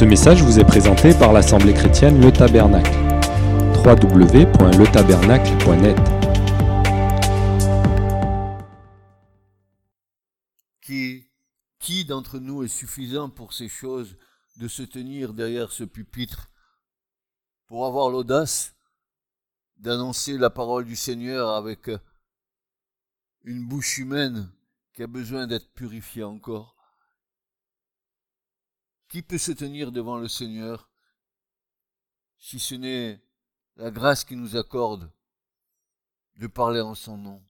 Ce 0.00 0.06
message 0.06 0.42
vous 0.42 0.58
est 0.58 0.64
présenté 0.64 1.12
par 1.12 1.34
l'Assemblée 1.34 1.74
chrétienne 1.74 2.22
Le 2.22 2.32
Tabernacle. 2.32 2.90
www.letabernacle.net 3.84 5.98
Qui, 10.80 11.28
qui 11.78 12.06
d'entre 12.06 12.38
nous 12.38 12.62
est 12.62 12.68
suffisant 12.68 13.28
pour 13.28 13.52
ces 13.52 13.68
choses 13.68 14.16
de 14.56 14.68
se 14.68 14.82
tenir 14.82 15.34
derrière 15.34 15.70
ce 15.70 15.84
pupitre 15.84 16.48
pour 17.66 17.84
avoir 17.84 18.08
l'audace 18.08 18.74
d'annoncer 19.76 20.38
la 20.38 20.48
parole 20.48 20.86
du 20.86 20.96
Seigneur 20.96 21.50
avec 21.50 21.90
une 23.44 23.68
bouche 23.68 23.98
humaine 23.98 24.50
qui 24.94 25.02
a 25.02 25.06
besoin 25.06 25.46
d'être 25.46 25.70
purifiée 25.74 26.24
encore? 26.24 26.79
Qui 29.10 29.22
peut 29.22 29.38
se 29.38 29.50
tenir 29.50 29.90
devant 29.90 30.18
le 30.18 30.28
Seigneur 30.28 30.88
si 32.38 32.60
ce 32.60 32.76
n'est 32.76 33.20
la 33.74 33.90
grâce 33.90 34.24
qui 34.24 34.36
nous 34.36 34.56
accorde 34.56 35.12
de 36.36 36.46
parler 36.46 36.80
en 36.80 36.94
son 36.94 37.16
nom? 37.16 37.44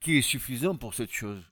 Qui 0.00 0.16
est 0.16 0.22
suffisant 0.22 0.78
pour 0.78 0.94
cette 0.94 1.12
chose? 1.12 1.44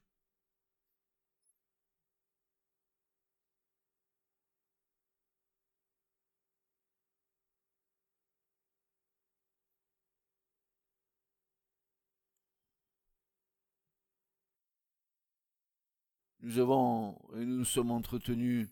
Nous 16.47 16.61
avons 16.61 17.19
et 17.35 17.45
nous 17.45 17.57
nous 17.57 17.65
sommes 17.65 17.91
entretenus 17.91 18.69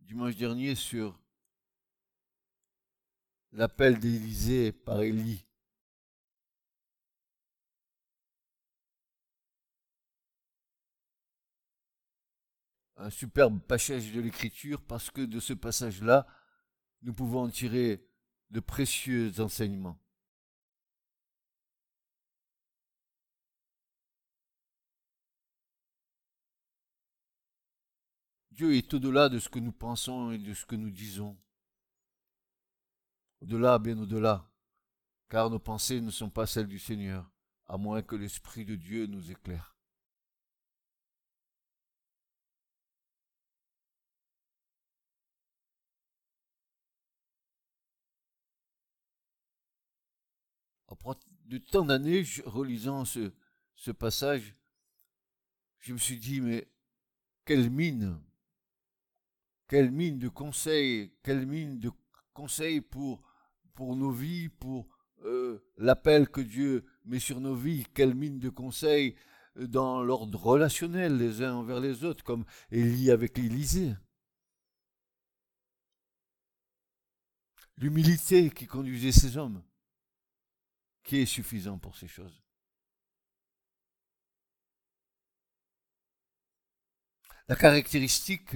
dimanche 0.00 0.34
dernier 0.34 0.74
sur 0.74 1.16
l'appel 3.52 4.00
d'Élysée 4.00 4.72
par 4.72 5.00
Élie. 5.00 5.46
Un 12.96 13.10
superbe 13.10 13.60
passage 13.60 14.10
de 14.10 14.20
l'écriture 14.20 14.82
parce 14.82 15.08
que 15.08 15.20
de 15.20 15.38
ce 15.38 15.52
passage-là, 15.52 16.26
nous 17.02 17.14
pouvons 17.14 17.42
en 17.42 17.48
tirer 17.48 18.04
de 18.50 18.58
précieux 18.58 19.30
enseignements. 19.38 20.00
Dieu 28.52 28.74
est 28.76 28.92
au-delà 28.92 29.30
de 29.30 29.38
ce 29.38 29.48
que 29.48 29.58
nous 29.58 29.72
pensons 29.72 30.30
et 30.30 30.38
de 30.38 30.52
ce 30.52 30.66
que 30.66 30.76
nous 30.76 30.90
disons. 30.90 31.38
Au-delà, 33.40 33.78
bien 33.78 33.98
au-delà, 33.98 34.46
car 35.30 35.48
nos 35.48 35.58
pensées 35.58 36.02
ne 36.02 36.10
sont 36.10 36.28
pas 36.28 36.46
celles 36.46 36.66
du 36.66 36.78
Seigneur, 36.78 37.30
à 37.66 37.78
moins 37.78 38.02
que 38.02 38.14
l'Esprit 38.14 38.66
de 38.66 38.76
Dieu 38.76 39.06
nous 39.06 39.30
éclaire. 39.30 39.74
Après 50.88 51.14
de 51.46 51.56
tant 51.56 51.86
d'années, 51.86 52.22
relisant 52.44 53.06
ce, 53.06 53.32
ce 53.76 53.90
passage, 53.90 54.54
je 55.78 55.94
me 55.94 55.98
suis 55.98 56.18
dit, 56.18 56.42
mais 56.42 56.70
quelle 57.46 57.70
mine 57.70 58.22
quelle 59.72 59.90
mine 59.90 60.18
de 60.18 60.28
conseils, 60.28 61.14
quelle 61.22 61.46
mine 61.46 61.80
de 61.80 61.90
conseils 62.34 62.82
pour, 62.82 63.22
nos 63.78 64.10
vies, 64.10 64.50
pour 64.50 64.86
euh, 65.24 65.64
l'appel 65.78 66.28
que 66.28 66.42
Dieu 66.42 66.84
met 67.06 67.18
sur 67.18 67.40
nos 67.40 67.54
vies, 67.54 67.86
quelle 67.94 68.14
mine 68.14 68.38
de 68.38 68.50
conseils 68.50 69.16
euh, 69.56 69.66
dans 69.66 70.02
l'ordre 70.02 70.38
relationnel 70.38 71.16
les 71.16 71.40
uns 71.40 71.54
envers 71.54 71.80
les 71.80 72.04
autres, 72.04 72.22
comme 72.22 72.44
Élie 72.70 73.10
avec 73.10 73.38
l'Élysée. 73.38 73.94
L'humilité 77.78 78.50
qui 78.50 78.66
conduisait 78.66 79.10
ces 79.10 79.38
hommes, 79.38 79.64
qui 81.02 81.16
est 81.16 81.24
suffisant 81.24 81.78
pour 81.78 81.96
ces 81.96 82.08
choses. 82.08 82.42
La 87.48 87.56
caractéristique 87.56 88.54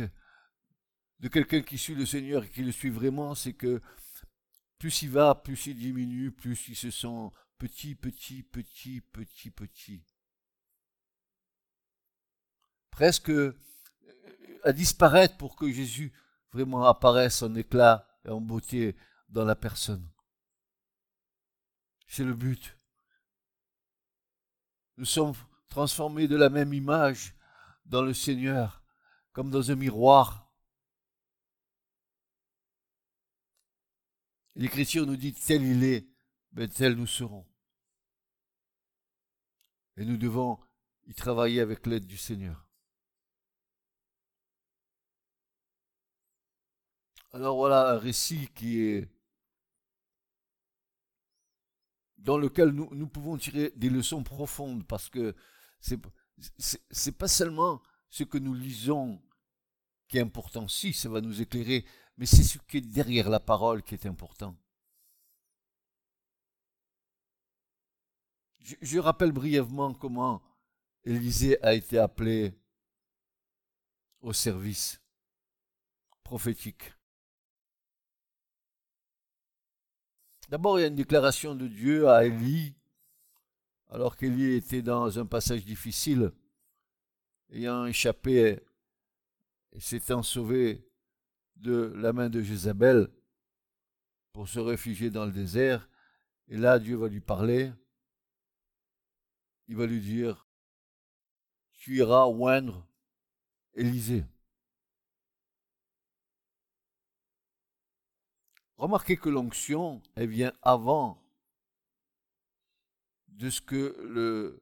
de 1.21 1.29
quelqu'un 1.29 1.63
qui 1.63 1.79
suit 1.79 1.95
le 1.95 2.07
Seigneur 2.07 2.45
et 2.45 2.51
qui 2.51 2.63
le 2.63 2.73
suit 2.73 2.91
vraiment, 2.91 3.35
c'est 3.35 3.55
que 3.55 3.81
plus 4.79 5.03
il 5.03 5.11
va, 5.11 5.35
plus 5.35 5.67
il 5.67 5.79
diminue, 5.79 6.31
plus 6.31 6.69
il 6.69 6.77
se 6.77 6.91
sent 6.91 7.31
petit, 7.59 7.95
petit, 7.95 8.43
petit, 8.43 9.01
petit, 9.01 9.51
petit. 9.51 10.05
Presque 12.91 13.31
euh, 13.31 13.59
à 14.65 14.73
disparaître 14.73 15.37
pour 15.37 15.57
que 15.57 15.71
Jésus 15.71 16.13
vraiment 16.53 16.85
apparaisse 16.85 17.43
en 17.43 17.55
éclat 17.55 18.09
et 18.25 18.31
en 18.31 18.41
beauté 18.41 18.97
dans 19.29 19.45
la 19.45 19.57
personne. 19.57 20.09
C'est 22.07 22.25
le 22.25 22.35
but. 22.35 22.77
Nous 24.97 25.05
sommes 25.05 25.35
transformés 25.69 26.29
de 26.29 26.37
la 26.37 26.49
même 26.49 26.73
image 26.73 27.35
dans 27.85 28.03
le 28.03 28.15
Seigneur, 28.15 28.83
comme 29.33 29.51
dans 29.51 29.71
un 29.71 29.75
miroir. 29.75 30.46
L'Écriture 34.57 35.07
nous 35.07 35.17
dit 35.17 35.35
tel 35.35 35.63
il 35.63 35.85
est, 35.85 36.09
mais 36.53 36.67
tel 36.67 36.95
nous 36.95 37.07
serons. 37.07 37.47
Et 39.99 40.05
nous 40.07 40.17
devons 40.17 40.59
y 41.07 41.15
travailler 41.15 41.61
avec 41.61 41.87
l'aide 41.87 42.07
du 42.07 42.17
Seigneur. 42.17 42.67
Alors 47.33 47.57
voilà 47.57 47.91
un 47.91 47.99
récit 47.99 48.49
qui 48.55 48.81
est 48.81 49.11
dans 52.17 52.39
lequel 52.39 52.71
nous, 52.71 53.07
pouvons 53.09 53.37
tirer 53.37 53.75
des 53.77 53.91
leçons 53.91 54.25
profondes 54.25 54.87
parce 54.87 55.11
que 55.11 55.37
c'est 55.81 56.01
c'est 56.91 57.17
pas 57.17 57.29
seulement 57.29 57.83
ce 58.09 58.25
que 58.25 58.39
nous 58.39 58.55
lisons 58.55 59.23
qui 60.09 60.19
est 60.19 60.23
important, 60.23 60.69
si 60.69 60.93
ça 60.93 61.09
va 61.09 61.21
nous 61.21 61.41
éclairer, 61.41 61.85
mais 62.17 62.27
c'est 62.27 62.43
ce 62.43 62.59
qui 62.59 62.79
est 62.79 62.81
derrière 62.81 63.29
la 63.29 63.41
parole 63.41 63.83
qui 63.83 63.95
est 63.95 64.07
important. 64.07 64.57
Je, 68.81 68.99
rappelle 68.99 69.31
brièvement 69.31 69.95
comment 69.95 70.43
Élisée 71.05 71.63
a 71.65 71.75
été 71.75 71.99
appelé 71.99 72.53
au 74.21 74.33
service 74.33 75.01
prophétique. 76.25 76.93
D'abord, 80.49 80.79
il 80.79 80.83
y 80.83 80.85
a 80.85 80.89
une 80.89 80.97
déclaration 80.97 81.55
de 81.55 81.69
Dieu 81.69 82.09
à 82.09 82.25
Élie, 82.25 82.75
alors 83.89 84.17
qu'Élie 84.17 84.55
était 84.55 84.83
dans 84.83 85.17
un 85.17 85.27
passage 85.27 85.65
difficile, 85.65 86.33
ayant 87.51 87.87
échappé 87.87 88.66
s'étant 89.79 90.23
sauvé 90.23 90.87
de 91.57 91.93
la 91.97 92.13
main 92.13 92.29
de 92.29 92.43
Jézabel 92.43 93.09
pour 94.33 94.49
se 94.49 94.59
réfugier 94.59 95.11
dans 95.11 95.25
le 95.25 95.33
désert. 95.33 95.89
Et 96.49 96.57
là, 96.57 96.79
Dieu 96.79 96.97
va 96.97 97.09
lui 97.09 97.21
parler. 97.21 97.73
Il 99.69 99.77
va 99.77 99.87
lui 99.87 100.01
dire, 100.01 100.47
tu 101.73 101.97
iras 101.97 102.27
oindre 102.27 102.87
Élisée. 103.75 104.25
Remarquez 108.77 109.17
que 109.17 109.29
l'onction, 109.29 110.03
elle 110.15 110.29
vient 110.29 110.53
avant 110.63 111.23
de 113.29 113.51
ce 113.51 113.61
que 113.61 114.61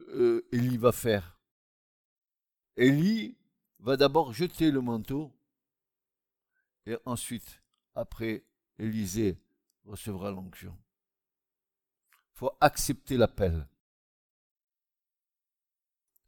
euh, 0.00 0.48
Élie 0.52 0.76
va 0.76 0.92
faire. 0.92 1.40
Élie 2.76 3.36
va 3.78 3.96
d'abord 3.96 4.32
jeter 4.32 4.70
le 4.70 4.80
manteau 4.80 5.32
et 6.86 6.96
ensuite, 7.04 7.62
après, 7.94 8.46
Élisée 8.78 9.38
recevra 9.84 10.30
l'onction. 10.30 10.74
Il 12.12 12.38
faut 12.38 12.52
accepter 12.60 13.18
l'appel. 13.18 13.68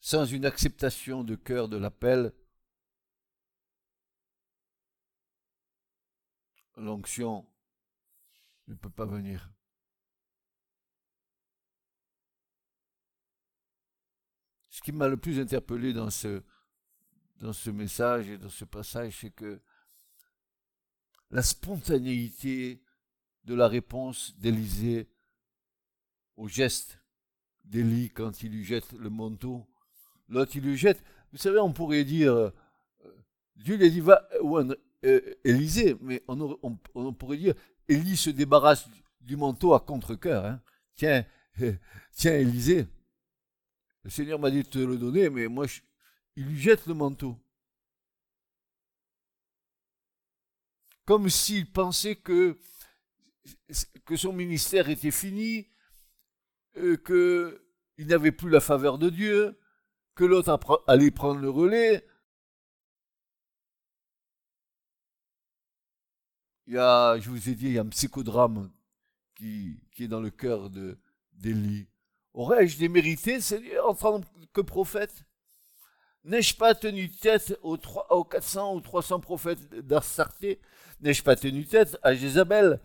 Sans 0.00 0.26
une 0.26 0.44
acceptation 0.44 1.24
de 1.24 1.34
cœur 1.34 1.68
de 1.68 1.78
l'appel, 1.78 2.34
l'onction 6.76 7.48
ne 8.66 8.74
peut 8.74 8.90
pas 8.90 9.06
venir. 9.06 9.50
Ce 14.68 14.82
qui 14.82 14.92
m'a 14.92 15.08
le 15.08 15.16
plus 15.16 15.40
interpellé 15.40 15.92
dans 15.92 16.10
ce, 16.10 16.42
dans 17.40 17.52
ce 17.52 17.70
message 17.70 18.28
et 18.28 18.38
dans 18.38 18.50
ce 18.50 18.64
passage, 18.64 19.18
c'est 19.20 19.30
que 19.30 19.60
la 21.30 21.42
spontanéité 21.42 22.82
de 23.44 23.54
la 23.54 23.68
réponse 23.68 24.36
d'Élisée 24.38 25.08
au 26.36 26.48
geste 26.48 26.98
d'Élie 27.64 28.10
quand 28.10 28.42
il 28.42 28.52
lui 28.52 28.64
jette 28.64 28.92
le 28.92 29.10
manteau. 29.10 29.66
L'autre, 30.28 30.52
il 30.56 30.62
lui 30.62 30.76
jette. 30.76 31.02
Vous 31.32 31.38
savez, 31.38 31.58
on 31.58 31.72
pourrait 31.72 32.04
dire, 32.04 32.32
euh, 32.32 32.50
Dieu 33.56 33.76
lui 33.76 33.86
a 33.86 33.88
dit, 33.88 34.00
va, 34.00 34.28
ou 34.42 34.58
euh, 34.58 34.74
mais 36.00 36.22
on, 36.28 37.12
pourrait 37.14 37.36
dire, 37.36 37.54
Élie 37.88 38.16
se 38.16 38.30
débarrasse 38.30 38.88
du 39.20 39.36
manteau 39.36 39.74
à 39.74 39.80
contre-coeur. 39.80 40.44
Hein. 40.44 40.60
Tiens, 40.94 41.24
tiens, 42.12 42.34
Élisée, 42.34 42.86
le 44.02 44.10
Seigneur 44.10 44.38
m'a 44.38 44.50
dit 44.50 44.62
de 44.62 44.68
te 44.68 44.78
le 44.78 44.96
donner, 44.96 45.30
mais 45.30 45.46
moi, 45.46 45.66
il 46.40 46.46
lui 46.46 46.58
jette 46.58 46.86
le 46.86 46.94
manteau. 46.94 47.38
Comme 51.04 51.28
s'il 51.28 51.70
pensait 51.70 52.16
que, 52.16 52.58
son 54.16 54.32
ministère 54.32 54.88
était 54.88 55.10
fini, 55.10 55.68
euh, 56.78 56.96
qu'il 56.96 58.06
n'avait 58.06 58.32
plus 58.32 58.48
la 58.48 58.60
faveur 58.60 58.96
de 58.96 59.10
Dieu, 59.10 59.60
que 60.14 60.24
l'autre 60.24 60.82
allait 60.86 61.10
prendre 61.10 61.40
le 61.40 61.50
relais. 61.50 62.06
Il 66.66 66.74
y 66.74 66.78
a, 66.78 67.18
je 67.18 67.28
vous 67.28 67.50
ai 67.50 67.54
dit, 67.54 67.66
il 67.66 67.72
y 67.72 67.78
a 67.78 67.82
un 67.82 67.88
psychodrame 67.88 68.72
qui, 69.34 69.78
qui 69.90 70.04
est 70.04 70.08
dans 70.08 70.22
le 70.22 70.30
cœur 70.30 70.70
d'Élie. 71.32 71.86
Aurais-je 72.32 72.78
démérité, 72.78 73.42
Seigneur, 73.42 73.90
en 73.90 73.94
tant 73.94 74.22
que 74.54 74.62
prophète? 74.62 75.26
N'ai-je 76.24 76.54
pas 76.54 76.74
tenu 76.74 77.10
tête 77.10 77.58
aux, 77.62 77.76
3, 77.76 78.12
aux 78.12 78.24
400 78.24 78.74
ou 78.74 78.80
300 78.80 79.20
prophètes 79.20 79.74
d'Arsarté? 79.74 80.60
N'ai-je 81.00 81.22
pas 81.22 81.36
tenu 81.36 81.66
tête 81.66 81.98
à 82.02 82.14
Jézabel? 82.14 82.80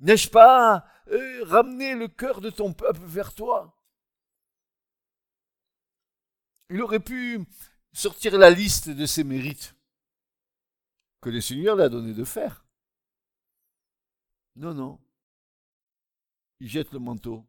N'ai-je 0.00 0.28
pas 0.28 0.84
euh, 1.08 1.44
ramené 1.44 1.94
le 1.94 2.08
cœur 2.08 2.40
de 2.40 2.50
ton 2.50 2.72
peuple 2.72 3.00
vers 3.04 3.34
toi? 3.34 3.74
Il 6.68 6.82
aurait 6.82 7.00
pu 7.00 7.40
sortir 7.92 8.38
la 8.38 8.50
liste 8.50 8.90
de 8.90 9.06
ses 9.06 9.24
mérites 9.24 9.74
que 11.20 11.30
le 11.30 11.40
Seigneur 11.40 11.76
l'a 11.76 11.88
donné 11.88 12.14
de 12.14 12.24
faire. 12.24 12.64
Non, 14.56 14.74
non. 14.74 15.00
Il 16.60 16.68
jette 16.68 16.92
le 16.92 16.98
manteau. 16.98 17.46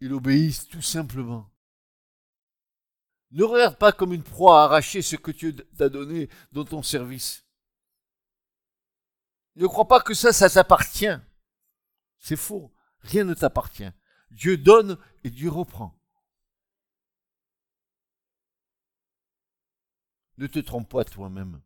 Il 0.00 0.12
obéit 0.12 0.68
tout 0.68 0.82
simplement. 0.82 1.53
Ne 3.34 3.42
regarde 3.42 3.76
pas 3.76 3.90
comme 3.90 4.12
une 4.12 4.22
proie 4.22 4.62
à 4.62 4.64
arracher 4.66 5.02
ce 5.02 5.16
que 5.16 5.32
Dieu 5.32 5.56
t'a 5.76 5.88
donné 5.88 6.28
dans 6.52 6.64
ton 6.64 6.84
service. 6.84 7.44
Ne 9.56 9.66
crois 9.66 9.88
pas 9.88 10.00
que 10.00 10.14
ça, 10.14 10.32
ça 10.32 10.48
t'appartient. 10.48 11.18
C'est 12.18 12.36
faux. 12.36 12.72
Rien 13.00 13.24
ne 13.24 13.34
t'appartient. 13.34 13.90
Dieu 14.30 14.56
donne 14.56 14.98
et 15.24 15.30
Dieu 15.30 15.50
reprend. 15.50 16.00
Ne 20.38 20.46
te 20.46 20.60
trompe 20.60 20.88
pas 20.88 21.04
toi-même. 21.04 21.60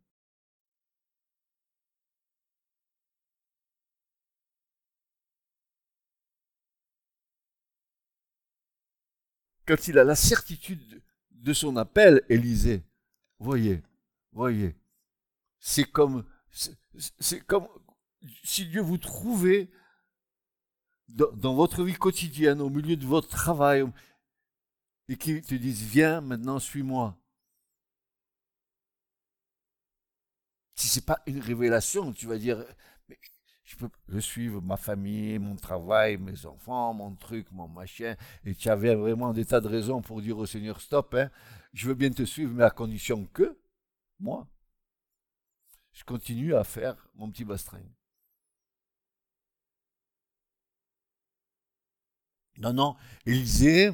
Quand 9.67 9.87
il 9.87 9.99
a 9.99 10.03
la 10.03 10.15
certitude 10.15 10.98
de 11.39 11.53
son 11.53 11.77
appel, 11.77 12.21
Élisée, 12.29 12.83
voyez, 13.39 13.81
voyez, 14.31 14.75
c'est 15.59 15.85
comme, 15.85 16.25
c'est 16.51 17.41
comme 17.41 17.67
si 18.43 18.65
Dieu 18.65 18.81
vous 18.81 18.97
trouvait 18.97 19.69
dans, 21.07 21.55
votre 21.55 21.83
vie 21.83 21.95
quotidienne, 21.95 22.61
au 22.61 22.69
milieu 22.69 22.95
de 22.95 23.05
votre 23.05 23.29
travail, 23.29 23.85
et 25.07 25.17
qu'il 25.17 25.41
te 25.41 25.55
dise, 25.55 25.81
viens 25.83 26.21
maintenant, 26.21 26.59
suis-moi. 26.59 27.17
Si 30.75 30.87
ce 30.87 30.99
n'est 30.99 31.05
pas 31.05 31.21
une 31.25 31.39
révélation, 31.39 32.13
tu 32.13 32.27
vas 32.27 32.37
dire, 32.37 32.63
je 34.07 34.19
suivre 34.19 34.61
ma 34.61 34.77
famille, 34.77 35.39
mon 35.39 35.55
travail, 35.55 36.17
mes 36.17 36.45
enfants, 36.45 36.93
mon 36.93 37.15
truc, 37.15 37.47
mon 37.51 37.67
machin, 37.67 38.15
et 38.45 38.55
tu 38.55 38.69
avais 38.69 38.95
vraiment 38.95 39.33
des 39.33 39.45
tas 39.45 39.61
de 39.61 39.67
raisons 39.67 40.01
pour 40.01 40.21
dire 40.21 40.37
au 40.37 40.45
Seigneur, 40.45 40.81
stop, 40.81 41.13
hein, 41.15 41.29
je 41.73 41.87
veux 41.87 41.93
bien 41.95 42.09
te 42.09 42.23
suivre, 42.23 42.53
mais 42.53 42.63
à 42.63 42.69
condition 42.69 43.25
que, 43.25 43.57
moi, 44.19 44.47
je 45.93 46.03
continue 46.03 46.55
à 46.55 46.63
faire 46.63 46.95
mon 47.15 47.29
petit 47.29 47.45
bastringue. 47.45 47.91
Non, 52.57 52.73
non, 52.73 52.97
Élisée, 53.25 53.91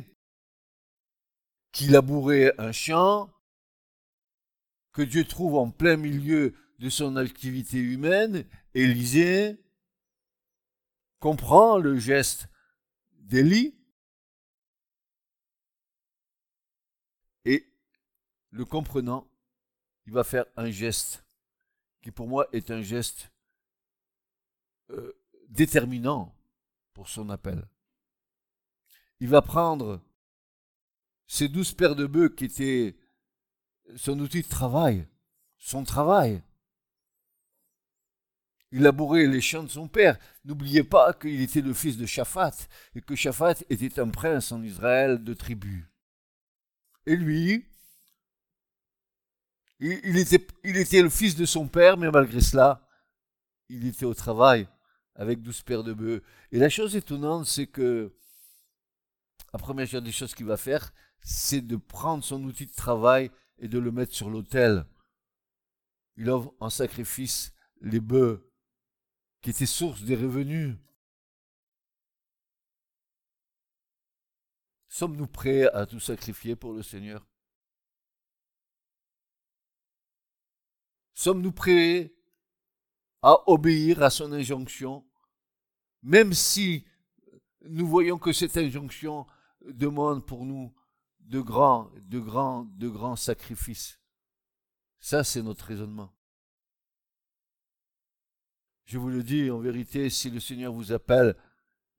qui 1.72 1.88
labourait 1.88 2.54
un 2.58 2.72
champ, 2.72 3.30
que 4.92 5.02
Dieu 5.02 5.26
trouve 5.26 5.56
en 5.56 5.70
plein 5.70 5.98
milieu 5.98 6.56
de 6.80 6.90
son 6.90 7.16
activité 7.18 7.78
humaine, 7.80 8.46
Élisée 8.74 9.65
comprend 11.20 11.78
le 11.78 11.98
geste 11.98 12.48
d'Élie 13.14 13.76
et 17.46 17.68
le 18.52 18.66
comprenant, 18.66 19.28
il 20.06 20.14
va 20.14 20.24
faire 20.24 20.46
un 20.56 20.70
geste 20.70 21.26
qui 22.02 22.12
pour 22.12 22.28
moi 22.28 22.48
est 22.54 22.70
un 22.70 22.82
geste 22.82 23.32
euh, 24.92 25.14
déterminant 25.50 26.36
pour 26.94 27.10
son 27.10 27.30
appel. 27.30 27.68
Il 29.20 29.30
va 29.30 29.42
prendre 29.42 30.02
ces 31.28 31.48
douze 31.48 31.74
paires 31.74 31.96
de 31.96 32.06
bœufs 32.06 32.30
qui 32.30 32.46
étaient 32.46 32.96
son 33.96 34.20
outil 34.20 34.42
de 34.42 34.48
travail, 34.48 35.08
son 35.58 35.84
travail, 35.84 36.44
il 38.76 38.82
labourait 38.82 39.26
les 39.26 39.40
champs 39.40 39.64
de 39.64 39.70
son 39.70 39.88
père. 39.88 40.18
N'oubliez 40.44 40.84
pas 40.84 41.14
qu'il 41.14 41.40
était 41.40 41.62
le 41.62 41.74
fils 41.74 41.96
de 41.96 42.06
Shaphat 42.06 42.68
et 42.94 43.00
que 43.00 43.16
Shaphat 43.16 43.64
était 43.70 44.02
un 44.02 44.10
prince 44.10 44.52
en 44.52 44.62
Israël 44.62 45.24
de 45.24 45.34
tribu. 45.34 45.90
Et 47.06 47.16
lui, 47.16 47.66
il, 49.80 50.18
était, 50.18 51.02
le 51.02 51.10
fils 51.10 51.38
de 51.38 51.46
son 51.46 51.70
père, 51.70 51.96
mais 51.96 52.12
malgré 52.12 52.42
cela, 52.42 52.86
il 53.70 53.88
était 53.88 54.04
au 54.04 54.14
travail 54.14 54.68
avec 55.16 55.42
douze 55.42 55.62
paires 55.62 55.86
de 55.86 55.94
bœufs. 55.94 56.22
Et 56.52 56.60
la 56.60 56.68
chose 56.68 56.98
étonnante, 56.98 57.46
c'est 57.46 57.68
que 57.68 58.14
la 59.54 59.60
première 59.60 60.02
des 60.02 60.12
choses 60.12 60.36
qu'il 60.36 60.48
va 60.48 60.58
faire, 60.58 60.92
c'est 61.22 61.62
de 61.62 61.78
prendre 61.78 62.26
son 62.26 62.44
outil 62.44 62.66
de 62.66 62.76
travail 62.76 63.32
et 63.58 63.70
de 63.70 63.80
le 63.80 63.94
mettre 63.94 64.14
sur 64.14 64.30
l'autel. 64.30 64.86
Il 66.18 66.30
offre 66.30 66.54
en 66.60 66.70
sacrifice 66.70 67.54
les 67.80 68.02
bœufs 68.02 68.45
qui 69.46 69.52
était 69.52 69.68
source 69.68 70.02
des 70.02 70.16
revenus. 70.16 70.76
Sommes-nous 74.88 75.28
prêts 75.28 75.68
à 75.72 75.86
tout 75.86 76.00
sacrifier 76.00 76.56
pour 76.56 76.74
le 76.74 76.82
Seigneur? 76.82 77.24
Sommes-nous 81.14 81.52
prêts 81.52 82.16
à 83.22 83.48
obéir 83.48 84.02
à 84.02 84.10
son 84.10 84.32
injonction, 84.32 85.08
même 86.02 86.34
si 86.34 86.84
nous 87.62 87.86
voyons 87.86 88.18
que 88.18 88.34
cette 88.34 88.58
injonction 88.58 89.28
demande 89.62 90.26
pour 90.26 90.44
nous 90.44 90.74
de 91.20 91.40
grands, 91.40 91.92
de 92.02 92.18
grands, 92.18 92.64
de 92.64 92.90
grands 92.90 93.16
sacrifices. 93.16 94.00
Ça, 95.00 95.24
c'est 95.24 95.44
notre 95.44 95.66
raisonnement. 95.66 96.15
Je 98.86 99.00
vous 99.00 99.10
le 99.10 99.24
dis 99.24 99.50
en 99.50 99.60
vérité, 99.60 100.10
si 100.10 100.30
le 100.30 100.40
Seigneur 100.40 100.72
vous 100.72 100.92
appelle 100.92 101.36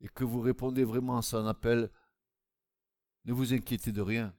et 0.00 0.08
que 0.08 0.24
vous 0.24 0.40
répondez 0.40 0.84
vraiment 0.84 1.18
à 1.18 1.22
son 1.22 1.46
appel, 1.46 1.90
ne 3.24 3.32
vous 3.32 3.52
inquiétez 3.52 3.92
de 3.92 4.00
rien. 4.00 4.34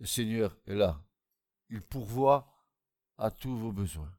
Le 0.00 0.06
Seigneur 0.06 0.56
est 0.66 0.74
là. 0.74 1.04
Il 1.68 1.82
pourvoit 1.82 2.50
à 3.18 3.30
tous 3.30 3.56
vos 3.56 3.72
besoins. 3.72 4.12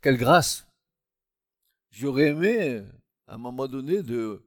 Quelle 0.00 0.16
grâce 0.16 0.67
J'aurais 1.98 2.28
aimé, 2.28 2.84
à 3.26 3.34
un 3.34 3.38
moment 3.38 3.66
donné, 3.66 4.04
de, 4.04 4.46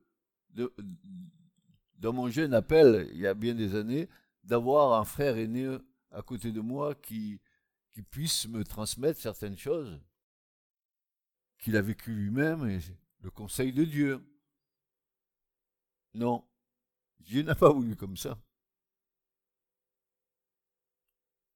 dans 1.97 2.13
mon 2.13 2.29
jeune 2.29 2.53
appel, 2.53 3.09
il 3.11 3.19
y 3.19 3.27
a 3.27 3.33
bien 3.33 3.53
des 3.53 3.75
années, 3.75 4.07
d'avoir 4.45 4.97
un 4.97 5.03
frère 5.03 5.35
aîné 5.35 5.77
à 6.11 6.21
côté 6.21 6.53
de 6.53 6.61
moi 6.61 6.95
qui, 6.95 7.41
qu'il 7.91 8.05
puisse 8.05 8.47
me 8.47 8.63
transmettre 8.63 9.19
certaines 9.19 9.57
choses 9.57 9.99
qu'il 11.57 11.75
a 11.75 11.81
vécues 11.81 12.15
lui-même 12.15 12.69
et 12.69 12.79
le 13.19 13.29
conseil 13.29 13.73
de 13.73 13.83
Dieu. 13.83 14.25
Non, 16.13 16.47
Dieu 17.19 17.43
n'a 17.43 17.55
pas 17.55 17.73
voulu 17.73 17.97
comme 17.97 18.15
ça. 18.15 18.39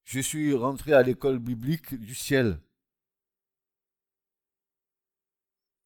Je 0.04 0.20
suis 0.20 0.54
rentré 0.54 0.92
à 0.92 1.04
l'école 1.04 1.40
biblique 1.40 1.96
du 1.96 2.16
ciel. 2.16 2.60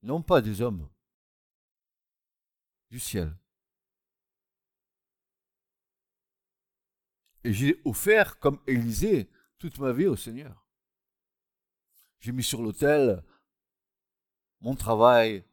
Non 0.02 0.22
pas 0.22 0.42
des 0.42 0.62
hommes, 0.62 0.90
du 2.90 3.00
ciel. 3.00 3.36
Et 7.44 7.54
j'ai 7.54 7.82
offert, 7.86 8.40
comme 8.40 8.60
Élisée, 8.68 9.30
toute 9.58 9.78
ma 9.80 9.92
vie 9.92 10.08
au 10.08 10.16
Seigneur. 10.16 10.66
J'ai 12.20 12.32
mis 12.32 12.44
sur 12.44 12.62
l'autel 12.62 13.24
mon 14.62 14.76
travail, 14.76 15.44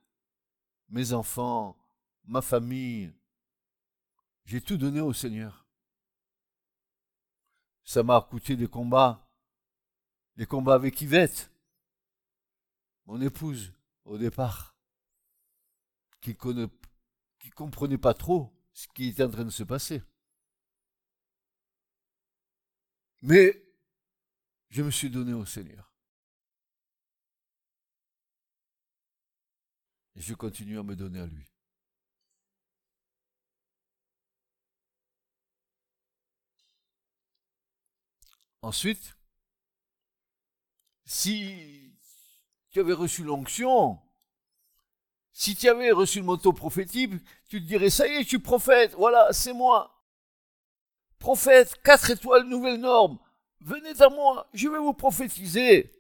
mes 0.89 1.13
enfants, 1.13 1.77
ma 2.25 2.43
famille. 2.43 3.13
J'ai 4.45 4.61
tout 4.61 4.77
donné 4.77 5.01
au 5.01 5.13
Seigneur. 5.13 5.67
Ça 7.85 8.03
m'a 8.03 8.21
coûté 8.21 8.57
des 8.57 8.67
combats, 8.67 9.29
des 10.37 10.47
combats 10.47 10.75
avec 10.75 11.01
Yvette, 11.01 11.51
mon 13.07 13.21
épouse, 13.21 13.73
au 14.07 14.19
départ, 14.19 14.77
qui 16.21 16.31
ne 16.31 16.67
comprenait 17.55 17.99
pas 17.99 18.15
trop 18.15 18.53
ce 18.73 18.87
qui 18.89 19.09
était 19.09 19.25
en 19.25 19.31
train 19.31 19.45
de 19.45 19.51
se 19.51 19.65
passer. 19.65 20.03
Mais 23.23 23.63
je 24.71 24.83
me 24.83 24.91
suis 24.91 25.11
donné 25.11 25.33
au 25.33 25.45
Seigneur. 25.45 25.93
Et 30.15 30.21
je 30.21 30.35
continue 30.35 30.79
à 30.79 30.83
me 30.83 30.97
donner 30.97 31.21
à 31.21 31.27
lui. 31.27 31.47
Ensuite, 38.63 39.17
si 41.05 41.96
tu 42.77 42.81
avais 42.81 42.93
reçu 42.93 43.25
l'onction, 43.25 43.99
si 45.33 45.57
tu 45.57 45.67
avais 45.67 45.93
reçu 45.93 46.19
le 46.19 46.27
moto 46.27 46.53
prophétique, 46.53 47.11
tu 47.49 47.59
te 47.63 47.67
dirais, 47.67 47.89
ça 47.89 48.07
y 48.07 48.17
est, 48.17 48.25
tu 48.27 48.39
prophète, 48.39 48.93
voilà, 48.99 49.33
c'est 49.33 49.55
moi. 49.55 50.05
Prophète, 51.19 51.81
quatre 51.83 52.11
étoiles, 52.11 52.47
nouvelle 52.47 52.79
norme, 52.79 53.19
venez 53.63 53.99
à 54.03 54.11
moi, 54.11 54.47
je 54.53 54.69
vais 54.69 54.77
vous 54.77 54.93
prophétiser. 54.93 55.91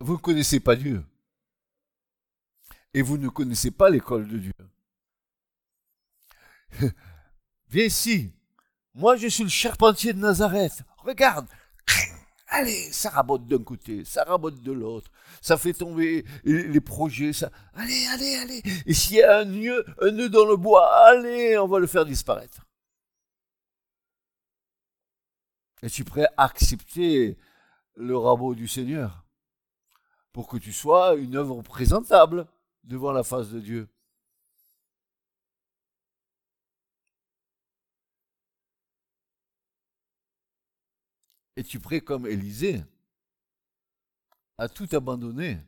Vous 0.00 0.14
ne 0.14 0.18
connaissez 0.18 0.58
pas 0.58 0.74
Dieu. 0.74 1.06
Et 2.92 3.02
vous 3.02 3.18
ne 3.18 3.28
connaissez 3.28 3.70
pas 3.70 3.88
l'école 3.88 4.26
de 4.26 4.38
Dieu. 4.38 4.54
Viens 7.68 7.84
ici. 7.84 8.32
Moi, 8.94 9.14
je 9.14 9.28
suis 9.28 9.44
le 9.44 9.48
charpentier 9.48 10.12
de 10.12 10.18
Nazareth. 10.18 10.82
Regarde. 10.96 11.46
Allez, 12.50 12.90
ça 12.92 13.10
rabote 13.10 13.46
d'un 13.46 13.62
côté, 13.62 14.04
ça 14.06 14.24
rabote 14.24 14.62
de 14.62 14.72
l'autre. 14.72 15.10
Ça 15.42 15.58
fait 15.58 15.74
tomber 15.74 16.24
les 16.44 16.80
projets. 16.80 17.34
Ça... 17.34 17.50
Allez, 17.74 18.06
allez, 18.10 18.36
allez. 18.36 18.62
Et 18.86 18.94
s'il 18.94 19.16
y 19.16 19.22
a 19.22 19.40
un 19.40 19.44
nœud, 19.44 19.84
un 20.00 20.10
nœud 20.12 20.30
dans 20.30 20.46
le 20.46 20.56
bois, 20.56 20.90
allez, 21.08 21.58
on 21.58 21.66
va 21.66 21.78
le 21.78 21.86
faire 21.86 22.06
disparaître. 22.06 22.66
Es-tu 25.82 26.04
prêt 26.04 26.26
à 26.36 26.44
accepter 26.44 27.36
le 27.94 28.16
rabot 28.16 28.54
du 28.54 28.66
Seigneur 28.66 29.26
pour 30.32 30.48
que 30.48 30.56
tu 30.56 30.72
sois 30.72 31.14
une 31.16 31.36
œuvre 31.36 31.60
présentable 31.62 32.46
devant 32.82 33.12
la 33.12 33.24
face 33.24 33.50
de 33.50 33.60
Dieu? 33.60 33.88
Es-tu 41.58 41.80
prêt 41.80 42.00
comme 42.00 42.24
Élisée 42.24 42.84
à 44.58 44.68
tout 44.68 44.86
abandonner 44.92 45.58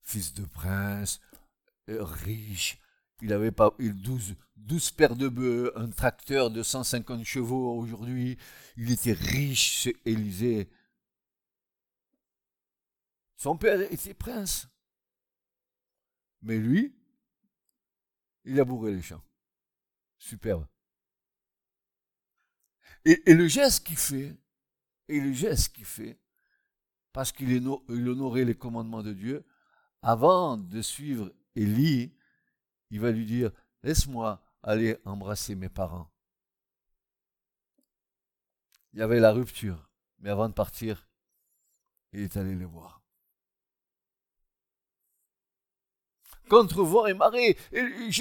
Fils 0.00 0.32
de 0.32 0.44
prince, 0.44 1.20
euh, 1.88 2.04
riche, 2.04 2.78
il 3.20 3.32
avait 3.32 3.50
pas 3.50 3.74
12, 3.80 4.36
12 4.54 4.90
paires 4.92 5.16
de 5.16 5.26
bœufs, 5.26 5.72
un 5.74 5.90
tracteur 5.90 6.52
de 6.52 6.62
150 6.62 7.24
chevaux 7.24 7.76
aujourd'hui, 7.80 8.38
il 8.76 8.92
était 8.92 9.12
riche, 9.12 9.82
c'est 9.82 9.96
Élisée. 10.04 10.70
Son 13.36 13.56
père 13.56 13.80
était 13.92 14.14
prince. 14.14 14.68
Mais 16.42 16.58
lui, 16.58 16.94
il 18.44 18.60
a 18.60 18.64
bourré 18.64 18.92
les 18.92 19.02
champs. 19.02 19.24
Superbe. 20.16 20.64
Et, 23.04 23.34
le 23.34 23.48
geste 23.48 23.86
qu'il 23.86 23.98
fait, 23.98 24.34
et 25.08 25.20
le 25.20 25.32
geste 25.32 25.74
qu'il 25.74 25.84
fait, 25.84 26.18
parce 27.12 27.32
qu'il 27.32 27.66
honorait 27.68 28.44
les 28.44 28.54
commandements 28.54 29.02
de 29.02 29.12
Dieu, 29.12 29.44
avant 30.02 30.56
de 30.56 30.82
suivre 30.82 31.32
Élie, 31.54 32.14
il 32.90 33.00
va 33.00 33.10
lui 33.10 33.26
dire, 33.26 33.50
laisse-moi 33.82 34.42
aller 34.62 34.96
embrasser 35.04 35.54
mes 35.54 35.68
parents. 35.68 36.10
Il 38.92 39.00
y 39.00 39.02
avait 39.02 39.20
la 39.20 39.32
rupture, 39.32 39.88
mais 40.18 40.30
avant 40.30 40.48
de 40.48 40.54
partir, 40.54 41.06
il 42.12 42.20
est 42.20 42.36
allé 42.36 42.54
les 42.54 42.64
voir. 42.64 43.02
Contre 46.48 46.82
vent 46.82 47.06
et 47.06 47.14
marée, 47.14 47.58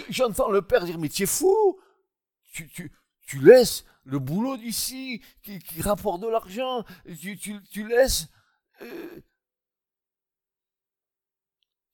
j'entends 0.09 0.49
le 0.49 0.61
père 0.61 0.85
dire, 0.85 0.97
mais 0.97 1.09
tu 1.09 1.23
es 1.23 1.27
fou, 1.27 1.79
tu, 2.51 3.39
laisses 3.39 3.85
le 4.05 4.19
boulot 4.19 4.57
d'ici 4.57 5.21
qui, 5.41 5.81
rapporte 5.81 6.21
de 6.21 6.27
l'argent, 6.27 6.83
tu, 7.19 7.37
tu, 7.37 7.87
laisses... 7.87 8.27
Euh, 8.81 9.21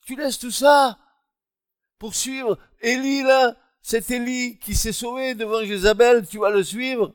tu 0.06 0.16
laisses 0.16 0.40
tout 0.40 0.52
ça 0.52 1.00
pour 2.00 2.16
suivre 2.16 2.58
Élie 2.82 3.22
là, 3.22 3.56
cet 3.82 4.10
Élie 4.10 4.58
qui 4.60 4.76
s'est 4.76 4.94
sauvé 4.94 5.36
devant 5.36 5.64
Jézabel, 5.64 6.28
tu 6.28 6.40
vas 6.40 6.50
le 6.50 6.64
suivre 6.64 7.14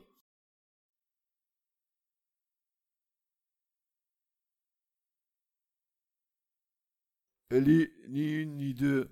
Élie, 7.51 7.89
ni 8.07 8.23
une 8.23 8.55
ni 8.57 8.73
deux. 8.73 9.09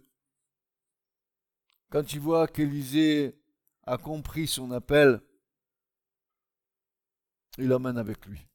Quand 1.89 2.03
tu 2.03 2.19
vois 2.19 2.47
qu'Élisée 2.47 3.37
a 3.85 3.97
compris 3.97 4.47
son 4.47 4.71
appel, 4.71 5.21
il 7.57 7.67
l'emmène 7.67 7.97
avec 7.97 8.25
lui. 8.25 8.45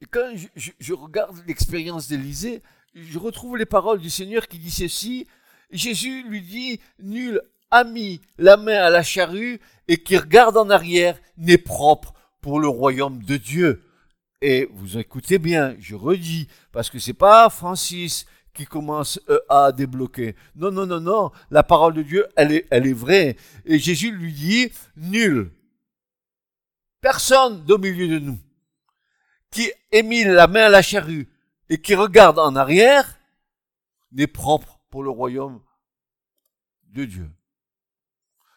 Et 0.00 0.06
quand 0.06 0.32
je, 0.54 0.92
regarde 0.92 1.42
l'expérience 1.46 2.08
d'Élisée, 2.08 2.62
je 2.94 3.18
retrouve 3.18 3.56
les 3.56 3.66
paroles 3.66 4.00
du 4.00 4.10
Seigneur 4.10 4.46
qui 4.46 4.58
dit 4.58 4.70
ceci. 4.70 5.26
Jésus 5.70 6.22
lui 6.22 6.42
dit, 6.42 6.80
nul 7.00 7.40
a 7.70 7.82
mis 7.82 8.20
la 8.38 8.56
main 8.56 8.82
à 8.82 8.90
la 8.90 9.02
charrue 9.02 9.60
et 9.88 9.96
qui 9.96 10.16
regarde 10.16 10.56
en 10.56 10.70
arrière 10.70 11.18
n'est 11.38 11.58
propre 11.58 12.14
pour 12.40 12.60
le 12.60 12.68
royaume 12.68 13.22
de 13.22 13.36
Dieu. 13.36 13.82
Et 14.42 14.68
vous 14.70 14.98
écoutez 14.98 15.38
bien, 15.38 15.74
je 15.80 15.94
redis, 15.94 16.46
parce 16.70 16.90
que 16.90 16.98
c'est 16.98 17.14
pas 17.14 17.48
Francis 17.48 18.26
qui 18.56 18.64
commence 18.64 19.20
euh, 19.28 19.38
à 19.48 19.70
débloquer. 19.70 20.34
Non, 20.56 20.72
non, 20.72 20.86
non, 20.86 21.00
non. 21.00 21.30
La 21.50 21.62
parole 21.62 21.94
de 21.94 22.02
Dieu, 22.02 22.26
elle 22.36 22.52
est, 22.52 22.66
elle 22.70 22.86
est 22.86 22.92
vraie. 22.92 23.36
Et 23.66 23.78
Jésus 23.78 24.10
lui 24.10 24.32
dit, 24.32 24.72
nul, 24.96 25.52
personne 27.00 27.70
au 27.70 27.78
milieu 27.78 28.08
de 28.08 28.18
nous, 28.18 28.38
qui 29.50 29.70
ait 29.92 30.02
mis 30.02 30.24
la 30.24 30.46
main 30.46 30.64
à 30.64 30.68
la 30.70 30.82
charrue 30.82 31.28
et 31.68 31.80
qui 31.80 31.94
regarde 31.94 32.38
en 32.38 32.56
arrière, 32.56 33.18
n'est 34.12 34.26
propre 34.26 34.80
pour 34.90 35.02
le 35.02 35.10
royaume 35.10 35.62
de 36.84 37.04
Dieu. 37.04 37.30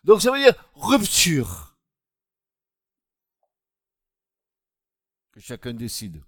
Donc 0.06 0.22
ça 0.22 0.32
veut 0.32 0.40
dire 0.40 0.56
rupture. 0.76 1.76
Que 5.34 5.42
chacun 5.42 5.74
décide. 5.74 6.24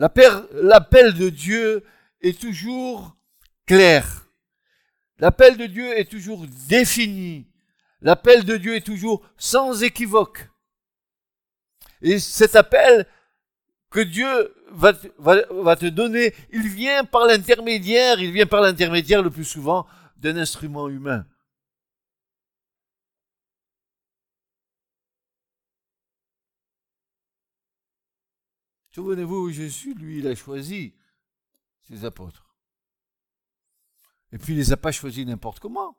L'appel 0.00 1.14
de 1.14 1.28
Dieu 1.28 1.84
est 2.22 2.40
toujours 2.40 3.16
clair. 3.66 4.26
L'appel 5.18 5.58
de 5.58 5.66
Dieu 5.66 5.98
est 5.98 6.10
toujours 6.10 6.46
défini. 6.68 7.46
L'appel 8.00 8.44
de 8.44 8.56
Dieu 8.56 8.74
est 8.74 8.86
toujours 8.86 9.22
sans 9.36 9.82
équivoque. 9.82 10.48
Et 12.00 12.18
cet 12.18 12.56
appel, 12.56 13.06
que 13.90 14.00
Dieu 14.00 14.54
va, 14.70 14.94
te 15.76 15.86
donner, 15.86 16.32
il 16.50 16.68
vient 16.68 17.04
par 17.04 17.26
l'intermédiaire, 17.26 18.20
il 18.20 18.32
vient 18.32 18.46
par 18.46 18.62
l'intermédiaire 18.62 19.22
le 19.22 19.30
plus 19.30 19.44
souvent 19.44 19.86
d'un 20.16 20.36
instrument 20.36 20.88
humain. 20.88 21.26
Souvenez-vous, 28.92 29.50
Jésus, 29.50 29.94
lui, 29.94 30.18
il 30.18 30.26
a 30.26 30.34
choisi 30.34 30.94
ses 31.82 32.04
apôtres. 32.04 32.50
Et 34.32 34.38
puis 34.38 34.52
il 34.52 34.56
les 34.56 34.72
a 34.72 34.76
pas 34.76 34.92
choisis 34.92 35.26
n'importe 35.26 35.60
comment. 35.60 35.96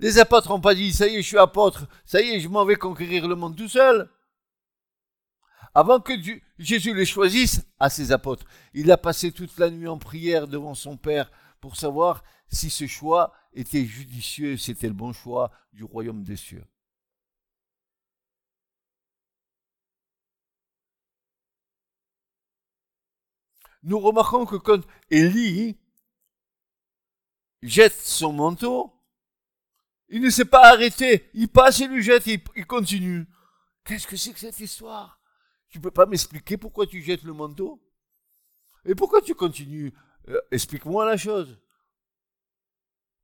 Les 0.00 0.18
apôtres 0.18 0.48
n'ont 0.48 0.60
pas 0.60 0.76
dit, 0.76 0.92
ça 0.92 1.08
y 1.08 1.16
est, 1.16 1.22
je 1.22 1.26
suis 1.26 1.38
apôtre, 1.38 1.88
ça 2.04 2.20
y 2.20 2.30
est, 2.30 2.40
je 2.40 2.48
m'en 2.48 2.64
vais 2.64 2.76
conquérir 2.76 3.26
le 3.26 3.34
monde 3.34 3.56
tout 3.56 3.68
seul. 3.68 4.08
Avant 5.74 6.00
que 6.00 6.12
Jésus 6.58 6.94
les 6.94 7.04
choisisse 7.04 7.62
à 7.80 7.90
ses 7.90 8.12
apôtres, 8.12 8.46
il 8.74 8.90
a 8.92 8.96
passé 8.96 9.32
toute 9.32 9.58
la 9.58 9.70
nuit 9.70 9.88
en 9.88 9.98
prière 9.98 10.46
devant 10.46 10.74
son 10.74 10.96
Père 10.96 11.30
pour 11.60 11.76
savoir 11.76 12.22
si 12.48 12.70
ce 12.70 12.86
choix 12.86 13.32
était 13.52 13.84
judicieux, 13.84 14.56
c'était 14.56 14.86
le 14.86 14.94
bon 14.94 15.12
choix 15.12 15.50
du 15.72 15.82
royaume 15.82 16.22
des 16.22 16.36
cieux. 16.36 16.64
Nous 23.82 23.98
remarquons 23.98 24.46
que 24.46 24.56
quand 24.56 24.80
Élie 25.10 25.78
jette 27.62 27.94
son 27.94 28.32
manteau, 28.32 28.92
il 30.08 30.22
ne 30.22 30.30
s'est 30.30 30.44
pas 30.44 30.72
arrêté. 30.72 31.30
Il 31.34 31.48
passe 31.48 31.80
et 31.80 31.88
lui 31.88 32.02
jette 32.02 32.26
et 32.28 32.42
il 32.56 32.66
continue. 32.66 33.26
Qu'est-ce 33.84 34.06
que 34.06 34.16
c'est 34.16 34.32
que 34.32 34.38
cette 34.38 34.60
histoire? 34.60 35.20
Tu 35.68 35.80
peux 35.80 35.90
pas 35.90 36.06
m'expliquer 36.06 36.56
pourquoi 36.56 36.86
tu 36.86 37.02
jettes 37.02 37.24
le 37.24 37.32
manteau? 37.32 37.82
Et 38.84 38.94
pourquoi 38.94 39.20
tu 39.20 39.34
continues? 39.34 39.92
Euh, 40.28 40.40
Explique-moi 40.50 41.04
la 41.04 41.16
chose. 41.16 41.58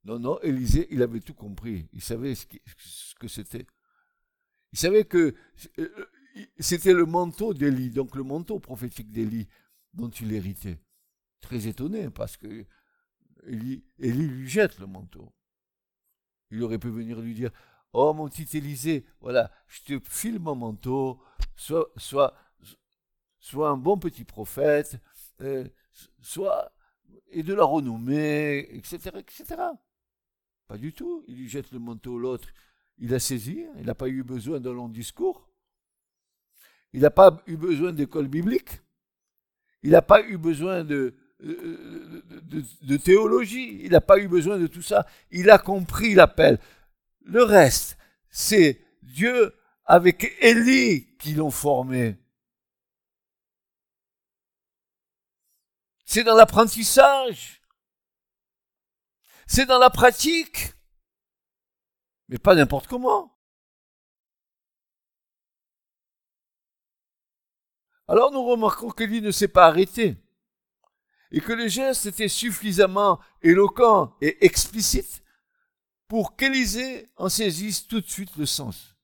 Non, 0.05 0.19
non, 0.19 0.39
Élisée, 0.43 0.87
il 0.91 1.03
avait 1.03 1.21
tout 1.21 1.35
compris. 1.35 1.89
Il 1.93 2.03
savait 2.03 2.35
ce, 2.35 2.45
que 3.19 3.29
c'était. 3.29 3.67
Il 4.73 4.79
savait 4.79 5.05
que 5.05 5.35
euh, 5.79 6.11
c'était 6.59 6.93
le 6.93 7.07
manteau 7.07 7.55
d'Élie, 7.55 7.91
donc 7.91 8.15
le 8.15 8.23
manteau 8.23 8.59
prophétique 8.59 9.11
d'Élie 9.11 9.49
dont 9.95 10.11
il 10.11 10.33
héritait. 10.33 10.79
Très 11.41 11.67
étonné 11.67 12.11
parce 12.11 12.37
que 12.37 12.67
Élie 13.47 13.85
lui 13.99 14.49
jette 14.49 14.79
le 14.79 14.87
manteau. 14.87 15.33
Il 16.51 16.63
aurait 16.63 16.79
pu 16.79 16.89
venir 16.89 17.21
lui 17.21 17.35
dire 17.35 17.51
Oh 17.93 18.13
mon 18.13 18.29
petit 18.29 18.57
Élysée, 18.57 19.07
voilà, 19.21 19.53
je 19.69 19.83
te 19.83 20.09
file 20.09 20.41
mon 20.41 20.57
manteau, 20.57 21.21
sois, 21.55 21.89
sois, 21.97 22.35
sois 23.39 23.69
un 23.71 23.77
bon 23.77 23.99
petit 23.99 24.25
prophète, 24.25 24.99
euh, 25.41 25.69
sois 26.21 26.73
et 27.29 27.43
de 27.43 27.55
la 27.55 27.65
renommée, 27.65 28.75
etc., 28.75 29.11
etc. 29.19 29.45
Pas 30.67 30.79
du 30.79 30.93
tout. 30.93 31.25
Il 31.29 31.37
lui 31.37 31.49
jette 31.49 31.71
le 31.73 31.79
manteau, 31.79 32.19
l'autre, 32.19 32.49
il 32.99 33.13
a 33.15 33.19
saisi, 33.19 33.65
il 33.77 33.87
n'a 33.87 33.95
pas 33.95 34.09
eu 34.09 34.23
besoin 34.23 34.61
d'un 34.61 34.73
long 34.73 34.89
discours. 34.89 35.49
Il 36.93 37.01
n'a 37.01 37.11
pas 37.11 37.43
eu 37.47 37.57
besoin 37.57 37.93
d'école 37.93 38.29
biblique. 38.29 38.81
Il 39.85 39.91
n'a 39.91 40.03
pas 40.03 40.23
eu 40.23 40.39
besoin 40.39 40.83
de, 40.83 41.15
de, 41.41 42.97
théologie. 42.97 43.83
Il 43.83 43.91
n'a 43.91 44.01
pas 44.01 44.19
eu 44.19 44.29
besoin 44.29 44.59
de 44.59 44.67
tout 44.67 44.81
ça. 44.81 45.07
Il 45.31 45.51
a 45.51 45.59
compris 45.59 46.15
l'appel. 46.15 46.59
Le 47.21 47.43
reste, 47.43 47.99
c'est 48.31 48.81
Dieu 49.03 49.55
avec 49.85 50.35
Élie 50.41 51.15
qui 51.19 51.35
l'ont 51.35 51.51
formé. 51.51 52.17
C'est 56.07 56.25
dans 56.25 56.35
l'apprentissage. 56.35 57.61
C'est 59.47 59.67
dans 59.67 59.79
la 59.79 59.91
pratique. 59.91 60.73
Mais 62.29 62.39
pas 62.39 62.55
n'importe 62.55 62.87
comment. 62.87 63.34
Alors 68.07 68.31
nous 68.31 68.45
remarquons 68.45 68.91
qu'Élie 68.91 69.23
ne 69.23 69.31
s'est 69.31 69.49
pas 69.49 69.67
arrêté 69.67 70.17
et 71.31 71.41
que 71.41 71.53
le 71.53 71.69
geste 71.69 72.07
était 72.07 72.29
suffisamment 72.29 73.19
éloquent 73.43 74.15
et 74.21 74.45
explicite 74.45 75.23
pour 76.07 76.37
qu'Élisée 76.37 77.09
en 77.17 77.29
saisisse 77.29 77.87
tout 77.89 78.01
de 78.01 78.09
suite 78.09 78.37
le 78.37 78.47
sens. 78.47 78.95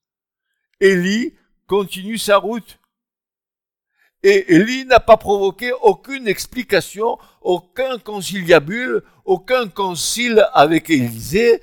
Élie 0.79 1.33
continue 1.67 2.17
sa 2.17 2.37
route. 2.37 2.79
Et 4.23 4.53
Élie 4.53 4.85
n'a 4.85 4.99
pas 4.99 5.17
provoqué 5.17 5.71
aucune 5.81 6.27
explication, 6.27 7.17
aucun 7.41 7.97
conciliabule, 7.97 9.03
aucun 9.25 9.67
concile 9.67 10.47
avec 10.53 10.89
Élisée. 10.89 11.61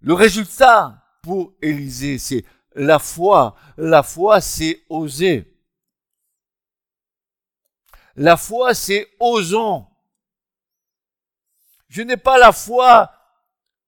Le 0.00 0.14
résultat 0.14 1.02
pour 1.22 1.54
Élisée, 1.62 2.18
c'est 2.18 2.44
la 2.74 2.98
foi. 2.98 3.56
La 3.76 4.02
foi, 4.02 4.40
c'est 4.40 4.84
oser. 4.88 5.50
La 8.16 8.36
foi, 8.36 8.74
c'est 8.74 9.08
osons. 9.18 9.86
Je 11.88 12.02
n'ai 12.02 12.16
pas 12.16 12.38
la 12.38 12.52
foi 12.52 13.12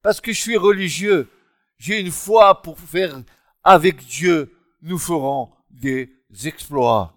parce 0.02 0.20
que 0.20 0.32
je 0.32 0.40
suis 0.40 0.56
religieux. 0.56 1.30
J'ai 1.78 2.00
une 2.00 2.10
foi 2.10 2.62
pour 2.62 2.78
faire 2.78 3.22
avec 3.62 4.04
Dieu, 4.06 4.56
nous 4.80 4.98
ferons 4.98 5.52
des 5.70 6.22
exploits. 6.44 7.12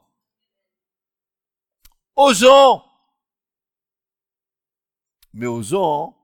Osons. 2.16 2.84
Mais 5.34 5.46
osons 5.46 6.16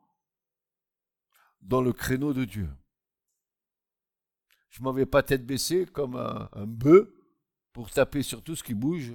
dans 1.62 1.82
le 1.82 1.94
créneau 1.94 2.34
de 2.34 2.44
Dieu. 2.46 2.68
Je 4.76 4.82
m'en 4.84 4.92
vais 4.92 5.06
pas 5.06 5.24
tête 5.24 5.46
baissée 5.46 5.86
comme 5.86 6.18
un, 6.18 6.50
un 6.52 6.66
bœuf 6.66 7.08
pour 7.72 7.90
taper 7.90 8.24
sur 8.24 8.44
tout 8.44 8.58
ce 8.58 8.64
qui 8.64 8.74
bouge 8.74 9.14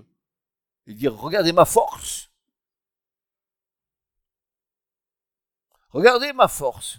et 0.87 0.95
dire 0.95 1.15
regardez 1.15 1.53
ma 1.53 1.67
force. 1.67 2.31
Regardez 5.91 6.33
ma 6.33 6.49
force. 6.49 6.99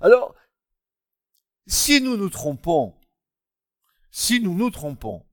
Alors, 0.00 0.36
si 1.66 2.00
nous 2.00 2.16
nous 2.16 2.30
trompons, 2.30 2.96
si 4.12 4.40
nous 4.40 4.54
nous 4.54 4.70
trompons, 4.70 5.26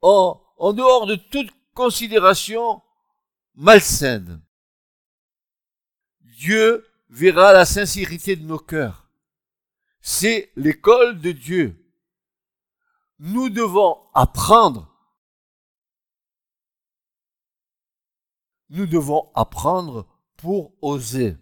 en, 0.00 0.42
en 0.56 0.72
dehors 0.72 1.04
de 1.04 1.16
toute 1.16 1.50
considération 1.74 2.82
malsaine, 3.52 4.42
Dieu 6.22 6.90
verra 7.08 7.52
la 7.52 7.64
sincérité 7.64 8.36
de 8.36 8.44
nos 8.44 8.58
cœurs. 8.58 9.08
C'est 10.00 10.52
l'école 10.56 11.20
de 11.20 11.32
Dieu 11.32 11.80
nous 13.18 13.48
devons 13.48 14.06
apprendre. 14.12 14.90
Nous 18.70 18.86
devons 18.86 19.30
apprendre 19.34 20.08
pour 20.36 20.74
oser. 20.82 21.36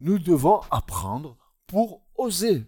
Nous 0.00 0.18
devons 0.18 0.60
apprendre 0.70 1.38
pour 1.66 2.06
oser. 2.16 2.66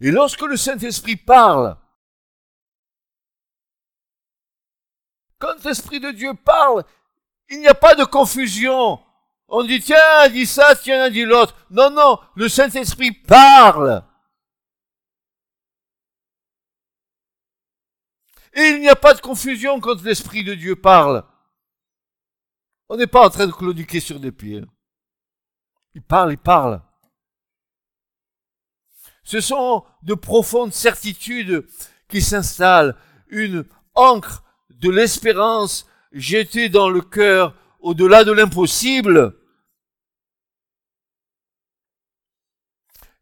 Et 0.00 0.10
lorsque 0.10 0.42
le 0.42 0.56
Saint-Esprit 0.56 1.16
parle, 1.16 1.78
quand 5.42 5.64
l'Esprit 5.64 5.98
de 5.98 6.12
Dieu 6.12 6.34
parle, 6.34 6.84
il 7.48 7.58
n'y 7.58 7.66
a 7.66 7.74
pas 7.74 7.96
de 7.96 8.04
confusion. 8.04 9.04
On 9.48 9.64
dit, 9.64 9.80
tiens, 9.80 10.28
dit 10.28 10.46
ça, 10.46 10.76
tiens, 10.76 11.10
dit 11.10 11.24
l'autre. 11.24 11.56
Non, 11.68 11.90
non, 11.90 12.20
le 12.36 12.48
Saint-Esprit 12.48 13.10
parle. 13.10 14.04
Et 18.54 18.68
il 18.68 18.80
n'y 18.80 18.88
a 18.88 18.94
pas 18.94 19.14
de 19.14 19.20
confusion 19.20 19.80
quand 19.80 20.00
l'Esprit 20.02 20.44
de 20.44 20.54
Dieu 20.54 20.76
parle. 20.76 21.24
On 22.88 22.96
n'est 22.96 23.08
pas 23.08 23.26
en 23.26 23.30
train 23.30 23.48
de 23.48 23.52
claudiquer 23.52 23.98
sur 23.98 24.20
des 24.20 24.30
pieds. 24.30 24.62
Il 25.94 26.02
parle, 26.02 26.34
il 26.34 26.38
parle. 26.38 26.80
Ce 29.24 29.40
sont 29.40 29.84
de 30.02 30.14
profondes 30.14 30.72
certitudes 30.72 31.66
qui 32.08 32.22
s'installent, 32.22 32.96
une 33.26 33.66
encre 33.94 34.44
de 34.82 34.90
l'espérance 34.90 35.86
jetée 36.12 36.68
dans 36.68 36.90
le 36.90 37.00
cœur 37.00 37.56
au-delà 37.80 38.24
de 38.24 38.32
l'impossible. 38.32 39.38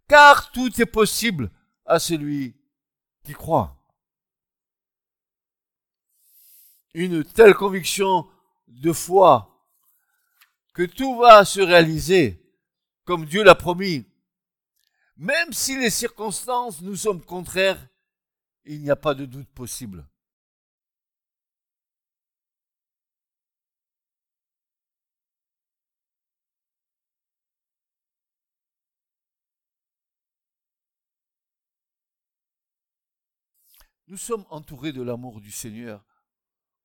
car 0.08 0.50
tout 0.50 0.82
est 0.82 0.86
possible 0.86 1.52
à 1.86 2.00
celui 2.00 2.56
qui 3.24 3.32
croit. 3.32 3.76
une 6.94 7.22
telle 7.22 7.54
conviction 7.54 8.28
de 8.66 8.92
foi 8.92 9.64
que 10.74 10.82
tout 10.82 11.16
va 11.16 11.44
se 11.44 11.60
réaliser 11.60 12.44
comme 13.04 13.24
Dieu 13.24 13.44
l'a 13.44 13.54
promis. 13.54 14.04
Même 15.16 15.52
si 15.52 15.78
les 15.78 15.90
circonstances 15.90 16.80
nous 16.80 16.96
sont 16.96 17.20
contraires, 17.20 17.86
il 18.64 18.82
n'y 18.82 18.90
a 18.90 18.96
pas 18.96 19.14
de 19.14 19.24
doute 19.24 19.48
possible. 19.50 20.04
Nous 34.10 34.16
sommes 34.16 34.44
entourés 34.50 34.92
de 34.92 35.02
l'amour 35.02 35.40
du 35.40 35.52
Seigneur. 35.52 36.04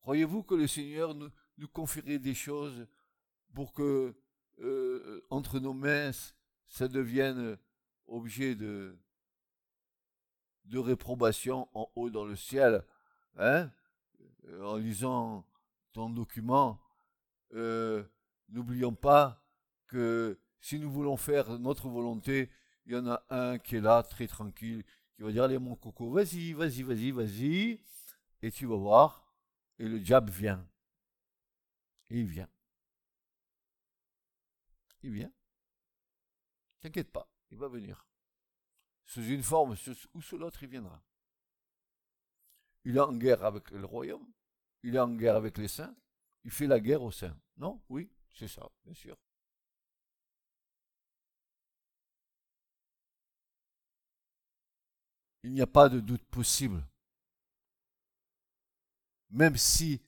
Croyez-vous 0.01 0.43
que 0.43 0.53
le 0.53 0.67
Seigneur 0.67 1.15
nous, 1.15 1.31
confierait 1.73 2.19
des 2.19 2.35
choses 2.35 2.85
pour 3.55 3.73
que 3.73 4.15
euh, 4.59 5.25
entre 5.31 5.59
nos 5.59 5.73
mains 5.73 6.11
ça 6.67 6.87
devienne 6.87 7.57
objet 8.05 8.53
de, 8.53 8.95
de 10.65 10.77
réprobation 10.77 11.67
en 11.73 11.91
haut 11.95 12.11
dans 12.11 12.25
le 12.25 12.35
ciel 12.35 12.85
hein? 13.37 13.71
Euh, 14.43 14.63
En 14.63 14.75
lisant 14.75 15.47
ton 15.93 16.11
document, 16.11 16.79
euh, 17.55 18.03
n'oublions 18.49 18.93
pas 18.93 19.43
que 19.87 20.39
si 20.59 20.77
nous 20.77 20.91
voulons 20.91 21.17
faire 21.17 21.57
notre 21.57 21.89
volonté, 21.89 22.51
il 22.85 22.93
y 22.93 22.95
en 22.95 23.07
a 23.07 23.23
un 23.31 23.57
qui 23.57 23.77
est 23.77 23.81
là, 23.81 24.03
très 24.03 24.27
tranquille, 24.27 24.83
qui 25.15 25.23
va 25.23 25.31
dire, 25.31 25.43
allez 25.43 25.57
mon 25.57 25.75
coco, 25.75 26.11
vas-y, 26.11 26.53
vas-y, 26.53 26.83
vas-y, 26.83 27.11
vas-y, 27.11 27.81
et 28.41 28.51
tu 28.51 28.65
vas 28.65 28.75
voir, 28.75 29.33
et 29.79 29.87
le 29.87 29.99
diable 29.99 30.31
vient. 30.31 30.67
Il 32.09 32.25
vient. 32.25 32.49
Il 35.01 35.11
vient. 35.11 35.31
T'inquiète 36.81 37.11
pas, 37.11 37.29
il 37.51 37.57
va 37.57 37.67
venir. 37.67 38.07
Sous 39.05 39.23
une 39.23 39.43
forme 39.43 39.75
ou 40.13 40.21
sous 40.21 40.37
l'autre, 40.37 40.63
il 40.63 40.69
viendra. 40.69 41.01
Il 42.83 42.97
est 42.97 43.01
en 43.01 43.13
guerre 43.13 43.43
avec 43.43 43.71
le 43.71 43.85
royaume, 43.85 44.27
il 44.83 44.95
est 44.95 44.99
en 44.99 45.09
guerre 45.09 45.35
avec 45.35 45.57
les 45.57 45.67
saints, 45.67 45.95
il 46.43 46.51
fait 46.51 46.67
la 46.67 46.79
guerre 46.79 47.01
aux 47.01 47.11
saints. 47.11 47.37
Non? 47.57 47.81
Oui, 47.89 48.11
c'est 48.33 48.47
ça, 48.47 48.69
bien 48.83 48.93
sûr. 48.93 49.17
Il 55.45 55.53
n'y 55.53 55.61
a 55.61 55.67
pas 55.67 55.89
de 55.89 55.99
doute 55.99 56.25
possible. 56.25 56.83
Même 59.29 59.55
si 59.57 60.01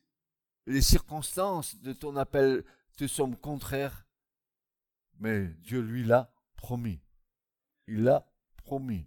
les 0.65 0.81
circonstances 0.81 1.75
de 1.77 1.93
ton 1.93 2.15
appel 2.17 2.65
te 2.97 3.05
sont 3.05 3.31
contraires, 3.33 4.07
mais 5.19 5.45
Dieu 5.61 5.79
lui 5.81 6.03
l'a 6.03 6.33
promis. 6.55 6.99
Il 7.87 8.03
l'a 8.03 8.27
promis. 8.63 9.05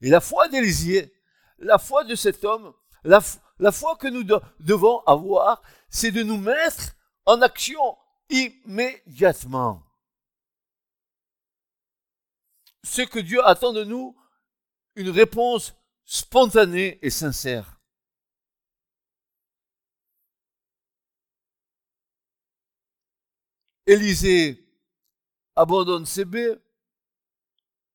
Et 0.00 0.08
la 0.08 0.20
foi 0.20 0.48
d'Élisée, 0.48 1.12
la 1.58 1.78
foi 1.78 2.04
de 2.04 2.14
cet 2.14 2.44
homme, 2.44 2.72
la, 3.02 3.20
la 3.58 3.72
foi 3.72 3.96
que 3.96 4.06
nous 4.06 4.22
devons 4.60 5.00
avoir, 5.00 5.62
c'est 5.90 6.12
de 6.12 6.22
nous 6.22 6.38
mettre 6.38 6.94
en 7.24 7.42
action 7.42 7.98
immédiatement 8.30 9.82
ce 12.86 13.02
que 13.02 13.18
Dieu 13.18 13.44
attend 13.44 13.72
de 13.72 13.82
nous, 13.82 14.16
une 14.94 15.10
réponse 15.10 15.74
spontanée 16.04 17.00
et 17.02 17.10
sincère. 17.10 17.80
Élisée 23.86 24.64
abandonne 25.56 26.06
ses 26.06 26.24
baies, 26.24 26.56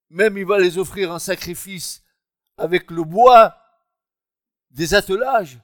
même 0.10 0.38
il 0.38 0.46
va 0.46 0.60
les 0.60 0.78
offrir 0.78 1.12
en 1.12 1.20
sacrifice 1.20 2.04
avec 2.58 2.92
le 2.92 3.06
bois 3.06 3.56
des 4.72 4.94
attelages. 4.94 5.60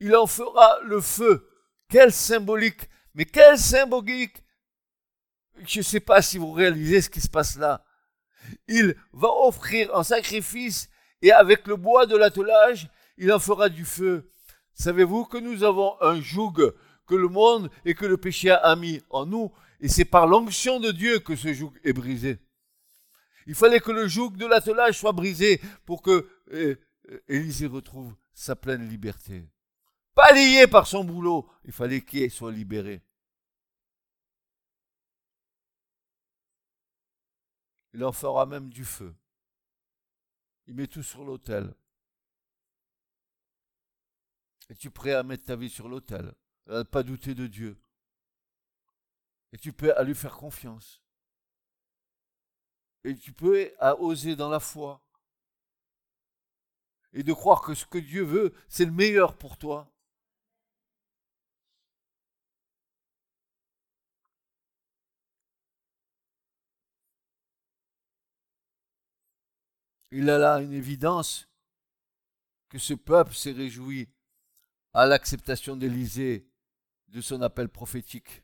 Il 0.00 0.16
en 0.16 0.26
fera 0.26 0.80
le 0.84 1.02
feu. 1.02 1.46
Quel 1.88 2.10
symbolique, 2.10 2.88
mais 3.12 3.26
quel 3.26 3.58
symbolique. 3.58 4.42
Je 5.58 5.80
ne 5.80 5.84
sais 5.84 6.00
pas 6.00 6.22
si 6.22 6.38
vous 6.38 6.52
réalisez 6.52 7.02
ce 7.02 7.10
qui 7.10 7.20
se 7.20 7.28
passe 7.28 7.58
là 7.58 7.84
il 8.68 8.96
va 9.12 9.28
offrir 9.28 9.94
un 9.94 10.02
sacrifice 10.02 10.88
et 11.22 11.32
avec 11.32 11.66
le 11.66 11.76
bois 11.76 12.06
de 12.06 12.16
l'attelage, 12.16 12.88
il 13.18 13.32
en 13.32 13.38
fera 13.38 13.68
du 13.68 13.84
feu. 13.84 14.30
Savez-vous 14.74 15.26
que 15.26 15.38
nous 15.38 15.62
avons 15.62 16.00
un 16.00 16.20
joug 16.20 16.72
que 17.06 17.14
le 17.14 17.28
monde 17.28 17.70
et 17.84 17.94
que 17.94 18.06
le 18.06 18.16
péché 18.16 18.50
a 18.50 18.76
mis 18.76 19.02
en 19.10 19.26
nous, 19.26 19.52
et 19.80 19.88
c'est 19.88 20.04
par 20.04 20.26
l'onction 20.26 20.80
de 20.80 20.90
Dieu 20.90 21.18
que 21.18 21.36
ce 21.36 21.52
joug 21.52 21.72
est 21.84 21.92
brisé. 21.92 22.38
Il 23.46 23.54
fallait 23.54 23.80
que 23.80 23.90
le 23.90 24.06
joug 24.06 24.30
de 24.36 24.46
l'attelage 24.46 24.98
soit 24.98 25.12
brisé 25.12 25.60
pour 25.84 26.02
que 26.02 26.28
euh, 26.52 26.76
Élisée 27.28 27.66
retrouve 27.66 28.14
sa 28.32 28.54
pleine 28.54 28.88
liberté. 28.88 29.48
Pas 30.14 30.32
lié 30.32 30.66
par 30.66 30.86
son 30.86 31.04
boulot, 31.04 31.48
il 31.64 31.72
fallait 31.72 32.02
qu'il 32.02 32.30
soit 32.30 32.52
libéré. 32.52 33.02
Il 37.92 38.04
en 38.04 38.12
fera 38.12 38.46
même 38.46 38.70
du 38.70 38.84
feu. 38.84 39.14
Il 40.66 40.74
met 40.74 40.86
tout 40.86 41.02
sur 41.02 41.24
l'autel. 41.24 41.74
Es-tu 44.68 44.90
prêt 44.90 45.14
à 45.14 45.24
mettre 45.24 45.46
ta 45.46 45.56
vie 45.56 45.68
sur 45.68 45.88
l'autel 45.88 46.32
À 46.68 46.78
ne 46.78 46.82
pas 46.84 47.02
douter 47.02 47.34
de 47.34 47.48
Dieu? 47.48 47.76
Et 49.52 49.58
tu 49.58 49.72
peux 49.72 49.92
à 49.96 50.04
lui 50.04 50.14
faire 50.14 50.36
confiance? 50.36 51.02
Et 53.02 53.16
tu 53.16 53.32
peux 53.32 53.72
à 53.80 53.96
oser 53.96 54.36
dans 54.36 54.48
la 54.48 54.60
foi? 54.60 55.02
Et 57.12 57.24
de 57.24 57.32
croire 57.32 57.62
que 57.62 57.74
ce 57.74 57.84
que 57.84 57.98
Dieu 57.98 58.22
veut, 58.22 58.54
c'est 58.68 58.84
le 58.84 58.92
meilleur 58.92 59.36
pour 59.36 59.58
toi? 59.58 59.89
Il 70.10 70.28
a 70.30 70.38
là 70.38 70.60
une 70.60 70.72
évidence 70.72 71.48
que 72.68 72.78
ce 72.78 72.94
peuple 72.94 73.34
s'est 73.34 73.52
réjoui 73.52 74.08
à 74.92 75.06
l'acceptation 75.06 75.76
d'Élysée 75.76 76.48
de 77.08 77.20
son 77.20 77.42
appel 77.42 77.68
prophétique. 77.68 78.42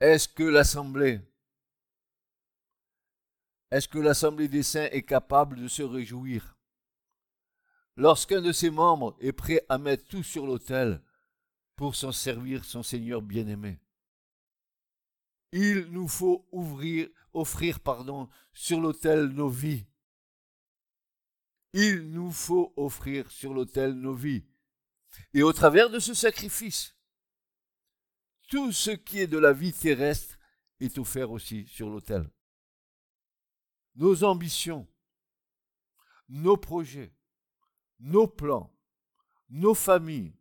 Est-ce 0.00 0.28
que 0.28 0.42
l'Assemblée, 0.42 1.20
est-ce 3.70 3.88
que 3.88 3.98
l'Assemblée 3.98 4.48
des 4.48 4.62
saints 4.62 4.88
est 4.90 5.02
capable 5.02 5.60
de 5.60 5.68
se 5.68 5.82
réjouir? 5.82 6.56
Lorsqu'un 7.96 8.42
de 8.42 8.52
ses 8.52 8.70
membres 8.70 9.16
est 9.20 9.32
prêt 9.32 9.64
à 9.68 9.78
mettre 9.78 10.04
tout 10.04 10.24
sur 10.24 10.46
l'autel 10.46 11.00
pour 11.76 11.94
s'en 11.94 12.12
servir 12.12 12.64
son 12.64 12.82
Seigneur 12.82 13.22
bien-aimé 13.22 13.80
Il 15.56 15.86
nous 15.92 16.08
faut 16.08 16.48
offrir 16.50 17.78
pardon, 17.78 18.28
sur 18.52 18.80
l'autel 18.80 19.28
nos 19.28 19.48
vies. 19.48 19.86
Il 21.72 22.10
nous 22.10 22.32
faut 22.32 22.72
offrir 22.76 23.30
sur 23.30 23.54
l'autel 23.54 23.92
nos 23.92 24.14
vies. 24.14 24.44
Et 25.32 25.44
au 25.44 25.52
travers 25.52 25.90
de 25.90 26.00
ce 26.00 26.12
sacrifice, 26.12 26.96
tout 28.48 28.72
ce 28.72 28.90
qui 28.90 29.20
est 29.20 29.28
de 29.28 29.38
la 29.38 29.52
vie 29.52 29.72
terrestre 29.72 30.40
est 30.80 30.98
offert 30.98 31.30
aussi 31.30 31.68
sur 31.68 31.88
l'autel. 31.88 32.28
Nos 33.94 34.24
ambitions, 34.24 34.88
nos 36.28 36.56
projets, 36.56 37.14
nos 38.00 38.26
plans, 38.26 38.76
nos 39.50 39.74
familles, 39.74 40.36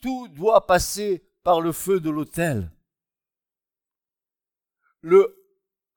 tout 0.00 0.26
doit 0.28 0.66
passer 0.66 1.22
par 1.42 1.60
le 1.60 1.72
feu 1.72 2.00
de 2.00 2.08
l'autel. 2.08 2.72
Le 5.02 5.36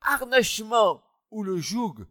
harnachement 0.02 1.04
ou 1.32 1.44
le 1.44 1.58
joug, 1.58 2.06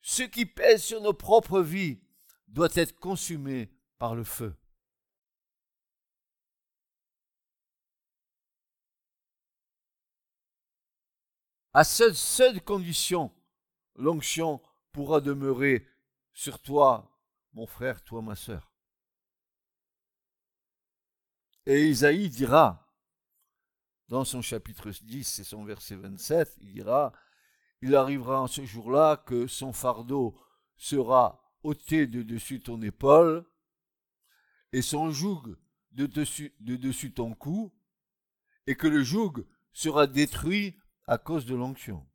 ce 0.00 0.22
qui 0.22 0.46
pèse 0.46 0.82
sur 0.82 1.00
nos 1.00 1.12
propres 1.12 1.60
vies, 1.60 2.00
doit 2.48 2.68
être 2.74 2.98
consumé 2.98 3.70
par 3.98 4.14
le 4.14 4.24
feu. 4.24 4.54
À 11.74 11.84
cette 11.84 12.14
seule 12.14 12.62
condition, 12.62 13.32
l'onction 13.94 14.60
pourra 14.92 15.20
demeurer 15.20 15.86
sur 16.32 16.58
toi, 16.60 17.10
mon 17.52 17.66
frère, 17.66 18.02
toi, 18.02 18.22
ma 18.22 18.34
sœur. 18.34 18.72
Et 21.66 21.88
Isaïe 21.88 22.30
dira, 22.30 22.87
dans 24.08 24.24
son 24.24 24.42
chapitre 24.42 24.90
10 24.90 25.38
et 25.38 25.44
son 25.44 25.64
verset 25.64 25.96
27, 25.96 26.56
il 26.60 26.72
dira, 26.72 27.12
il 27.82 27.94
arrivera 27.94 28.40
en 28.40 28.46
ce 28.46 28.64
jour-là 28.64 29.16
que 29.16 29.46
son 29.46 29.72
fardeau 29.72 30.38
sera 30.76 31.42
ôté 31.62 32.06
de 32.06 32.22
dessus 32.22 32.60
ton 32.60 32.80
épaule 32.82 33.44
et 34.72 34.82
son 34.82 35.10
joug 35.10 35.56
de 35.92 36.06
dessus, 36.06 36.54
de 36.60 36.76
dessus 36.76 37.12
ton 37.12 37.34
cou, 37.34 37.74
et 38.66 38.76
que 38.76 38.86
le 38.86 39.02
joug 39.02 39.46
sera 39.72 40.06
détruit 40.06 40.78
à 41.06 41.18
cause 41.18 41.46
de 41.46 41.54
l'onction. 41.54 42.06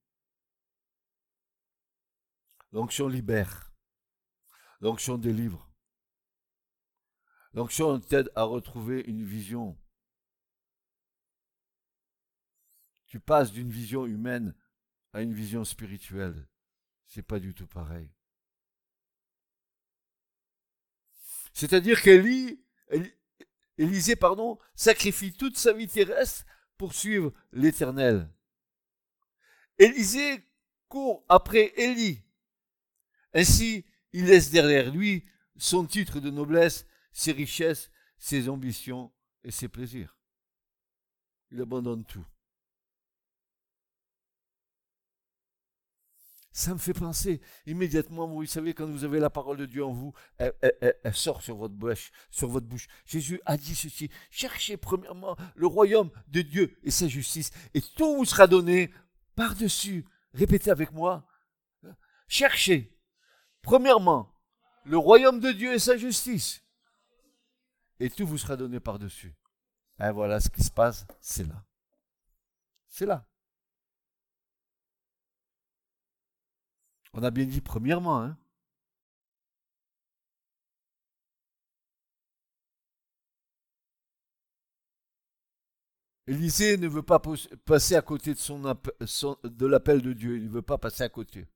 L'onction 2.72 3.08
libère. 3.08 3.72
L'onction 4.80 5.18
délivre. 5.18 5.72
L'onction 7.54 8.00
t'aide 8.00 8.32
à 8.36 8.44
retrouver 8.44 9.02
une 9.02 9.24
vision. 9.24 9.78
Tu 13.14 13.20
passes 13.20 13.52
d'une 13.52 13.70
vision 13.70 14.08
humaine 14.08 14.56
à 15.14 15.22
une 15.22 15.36
vision 15.36 15.64
spirituelle. 15.64 16.48
C'est 17.06 17.22
pas 17.22 17.40
du 17.40 17.54
tout 17.54 17.68
pareil. 17.68 18.10
C'est-à-dire 21.54 22.02
qu'Élie, 22.02 22.60
Élisée, 23.78 24.16
pardon, 24.16 24.58
sacrifie 24.74 25.32
toute 25.32 25.60
sa 25.60 25.74
vie 25.74 25.88
terrestre 25.88 26.44
pour 26.76 26.96
suivre 26.96 27.32
l'Éternel. 27.52 28.28
Élisée 29.78 30.44
court 30.88 31.24
après 31.30 31.72
Élie. 31.78 32.24
Ainsi, 33.36 33.86
il 34.12 34.26
laisse 34.26 34.50
derrière 34.50 34.92
lui 34.92 35.24
son 35.56 35.86
titre 35.86 36.20
de 36.20 36.32
noblesse, 36.32 36.88
ses 37.12 37.32
richesses, 37.32 37.92
ses 38.18 38.50
ambitions 38.50 39.14
et 39.44 39.52
ses 39.52 39.68
plaisirs. 39.68 40.18
Il 41.52 41.62
abandonne 41.62 42.06
tout. 42.06 42.26
Ça 46.56 46.72
me 46.72 46.78
fait 46.78 46.94
penser 46.94 47.42
immédiatement, 47.66 48.28
vous 48.28 48.46
savez, 48.46 48.76
quand 48.76 48.86
vous 48.86 49.04
avez 49.04 49.20
la 49.20 49.32
parole 49.32 49.58
de 49.58 49.66
Dieu 49.66 49.84
en 49.84 49.92
vous, 49.92 50.14
elle, 50.38 50.54
sort 51.12 51.42
sur 51.42 51.56
votre 51.56 51.74
bouche, 51.74 52.12
sur 52.30 52.48
votre 52.48 52.68
bouche. 52.68 52.88
Jésus 53.08 53.42
a 53.46 53.58
dit 53.58 53.74
ceci 53.74 54.12
cherchez 54.30 54.78
premièrement 54.78 55.36
le 55.56 55.66
royaume 55.66 56.12
de 56.28 56.42
Dieu 56.44 56.78
et 56.84 56.92
sa 56.92 57.08
justice, 57.08 57.50
et 57.74 57.82
tout 57.82 58.18
vous 58.18 58.26
sera 58.26 58.46
donné 58.46 58.94
par-dessus. 59.36 60.06
Répétez 60.36 60.70
avec 60.70 60.92
moi. 60.92 61.28
Cherchez 62.28 62.96
premièrement 63.64 64.32
le 64.86 65.00
royaume 65.00 65.40
de 65.40 65.52
Dieu 65.52 65.74
et 65.74 65.80
sa 65.80 65.98
justice, 65.98 66.64
et 68.00 68.12
tout 68.12 68.28
vous 68.28 68.38
sera 68.38 68.56
donné 68.56 68.80
par-dessus. 68.80 69.34
Et 70.00 70.12
voilà 70.12 70.40
ce 70.40 70.50
qui 70.50 70.62
se 70.62 70.72
passe, 70.72 71.08
c'est 71.20 71.48
là. 71.48 71.66
C'est 72.90 73.08
là. 73.08 73.28
On 77.14 77.24
a 77.24 77.32
bien 77.32 77.46
dit 77.46 77.62
premièrement. 77.62 78.22
Hein 78.22 78.38
Élisée 86.28 86.78
ne 86.78 86.88
veut 86.88 87.04
pas 87.04 87.22
passer 87.66 87.96
à 87.96 88.02
côté 88.02 88.34
de, 88.34 88.40
son, 88.40 89.38
de 89.44 89.66
l'appel 89.66 90.02
de 90.02 90.14
Dieu. 90.14 90.38
Il 90.38 90.46
ne 90.46 90.50
veut 90.50 90.62
pas 90.62 90.78
passer 90.78 91.04
à 91.04 91.10
côté. 91.10 91.48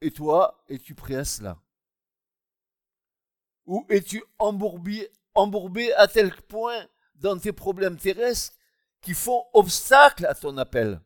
Et 0.00 0.10
toi, 0.10 0.64
es-tu 0.68 0.94
prêt 0.94 1.16
à 1.16 1.24
cela? 1.24 1.60
Ou 3.66 3.86
es-tu 3.90 4.22
embourbé, 4.38 5.10
embourbé 5.34 5.92
à 5.92 6.08
tel 6.08 6.34
point 6.48 6.88
dans 7.16 7.38
tes 7.38 7.52
problèmes 7.52 7.98
terrestres 7.98 8.56
qui 9.02 9.12
font 9.12 9.44
obstacle 9.52 10.24
à 10.24 10.34
ton 10.34 10.56
appel? 10.56 11.00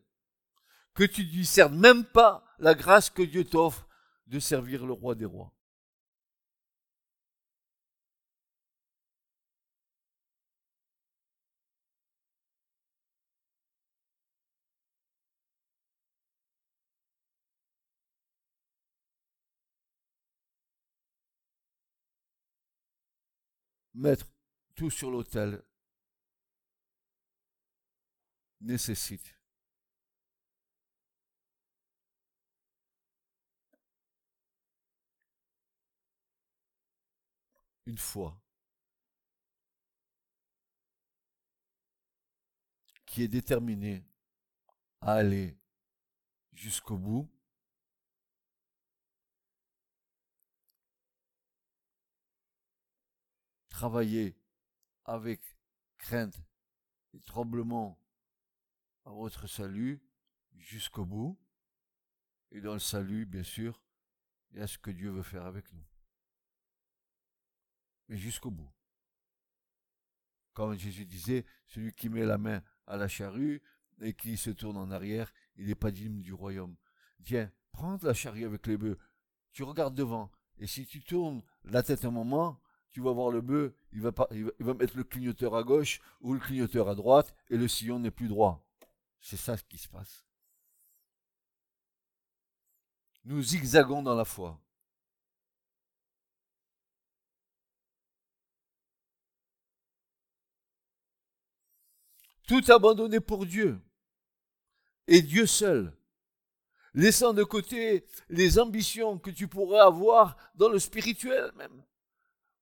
Que 0.95 1.03
tu 1.03 1.25
ne 1.25 1.29
discernes 1.29 1.77
même 1.77 2.05
pas 2.05 2.43
la 2.59 2.73
grâce 2.73 3.09
que 3.09 3.21
Dieu 3.21 3.43
t'offre 3.43 3.87
de 4.27 4.39
servir 4.39 4.85
le 4.85 4.93
roi 4.93 5.13
des 5.15 5.25
rois. 5.25 5.51
Mettre 23.93 24.27
tout 24.75 24.89
sur 24.89 25.09
l'autel 25.09 25.63
nécessite 28.61 29.34
une 37.85 37.97
foi. 37.97 38.39
Qui 43.05 43.23
est 43.23 43.27
déterminée 43.27 44.03
à 45.01 45.13
aller 45.13 45.57
jusqu'au 46.53 46.97
bout, 46.97 47.29
travailler 53.69 54.35
avec 55.05 55.41
crainte 55.97 56.41
et 57.13 57.19
tremblement 57.21 57.99
à 59.05 59.11
votre 59.11 59.47
salut 59.47 60.01
jusqu'au 60.55 61.05
bout, 61.05 61.37
et 62.51 62.61
dans 62.61 62.73
le 62.73 62.79
salut, 62.79 63.25
bien 63.25 63.43
sûr, 63.43 63.81
il 64.51 64.59
y 64.59 64.61
a 64.61 64.67
ce 64.67 64.77
que 64.77 64.91
Dieu 64.91 65.11
veut 65.11 65.23
faire 65.23 65.45
avec 65.45 65.71
nous 65.73 65.85
mais 68.07 68.17
jusqu'au 68.17 68.51
bout. 68.51 68.71
Comme 70.53 70.77
Jésus 70.77 71.05
disait, 71.05 71.45
celui 71.67 71.93
qui 71.93 72.09
met 72.09 72.25
la 72.25 72.37
main 72.37 72.61
à 72.87 72.97
la 72.97 73.07
charrue 73.07 73.61
et 74.01 74.13
qui 74.13 74.37
se 74.37 74.49
tourne 74.49 74.77
en 74.77 74.91
arrière, 74.91 75.33
il 75.57 75.67
n'est 75.67 75.75
pas 75.75 75.91
digne 75.91 76.21
du 76.21 76.33
royaume. 76.33 76.75
Tiens, 77.23 77.51
prends 77.71 77.97
la 78.01 78.13
charrue 78.13 78.45
avec 78.45 78.67
les 78.67 78.77
bœufs, 78.77 78.97
tu 79.51 79.63
regardes 79.63 79.95
devant, 79.95 80.31
et 80.57 80.67
si 80.67 80.85
tu 80.85 81.01
tournes 81.01 81.41
la 81.63 81.83
tête 81.83 82.05
un 82.05 82.11
moment, 82.11 82.61
tu 82.91 83.01
vas 83.01 83.11
voir 83.11 83.31
le 83.31 83.41
bœuf, 83.41 83.73
il 83.91 84.01
va, 84.01 84.11
pas, 84.11 84.27
il 84.31 84.49
va 84.59 84.73
mettre 84.73 84.95
le 84.95 85.03
clignoteur 85.03 85.55
à 85.55 85.63
gauche 85.63 85.99
ou 86.21 86.33
le 86.33 86.39
clignoteur 86.39 86.87
à 86.87 86.95
droite, 86.95 87.35
et 87.49 87.57
le 87.57 87.67
sillon 87.67 87.99
n'est 87.99 88.11
plus 88.11 88.29
droit. 88.29 88.65
C'est 89.19 89.37
ça 89.37 89.57
ce 89.57 89.63
qui 89.63 89.77
se 89.77 89.89
passe. 89.89 90.25
Nous 93.25 93.41
zigzagons 93.41 94.03
dans 94.03 94.15
la 94.15 94.23
foi. 94.23 94.61
Tout 102.45 102.63
abandonné 102.69 103.19
pour 103.19 103.45
Dieu 103.45 103.79
et 105.07 105.21
Dieu 105.21 105.45
seul, 105.45 105.95
laissant 106.93 107.33
de 107.33 107.43
côté 107.43 108.05
les 108.29 108.59
ambitions 108.59 109.19
que 109.19 109.31
tu 109.31 109.47
pourrais 109.47 109.79
avoir 109.79 110.37
dans 110.55 110.69
le 110.69 110.79
spirituel 110.79 111.51
même. 111.55 111.83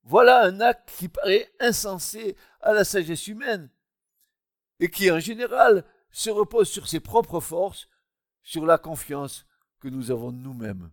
Voilà 0.04 0.44
un 0.44 0.60
acte 0.60 0.92
qui 0.98 1.08
paraît 1.08 1.54
insensé 1.60 2.36
à 2.60 2.74
la 2.74 2.84
sagesse 2.84 3.28
humaine 3.28 3.70
et 4.80 4.90
qui 4.90 5.10
en 5.10 5.20
général 5.20 5.86
se 6.12 6.30
repose 6.30 6.70
sur 6.70 6.88
ses 6.88 7.00
propres 7.00 7.40
forces, 7.40 7.88
sur 8.42 8.66
la 8.66 8.78
confiance 8.78 9.46
que 9.80 9.88
nous 9.88 10.12
avons 10.12 10.32
de 10.32 10.38
nous-mêmes. 10.38 10.92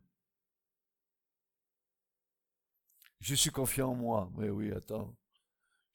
Je 3.20 3.34
suis 3.34 3.50
confiant 3.50 3.90
en 3.90 3.94
moi. 3.94 4.30
Oui, 4.36 4.48
oui, 4.48 4.72
attends. 4.72 5.14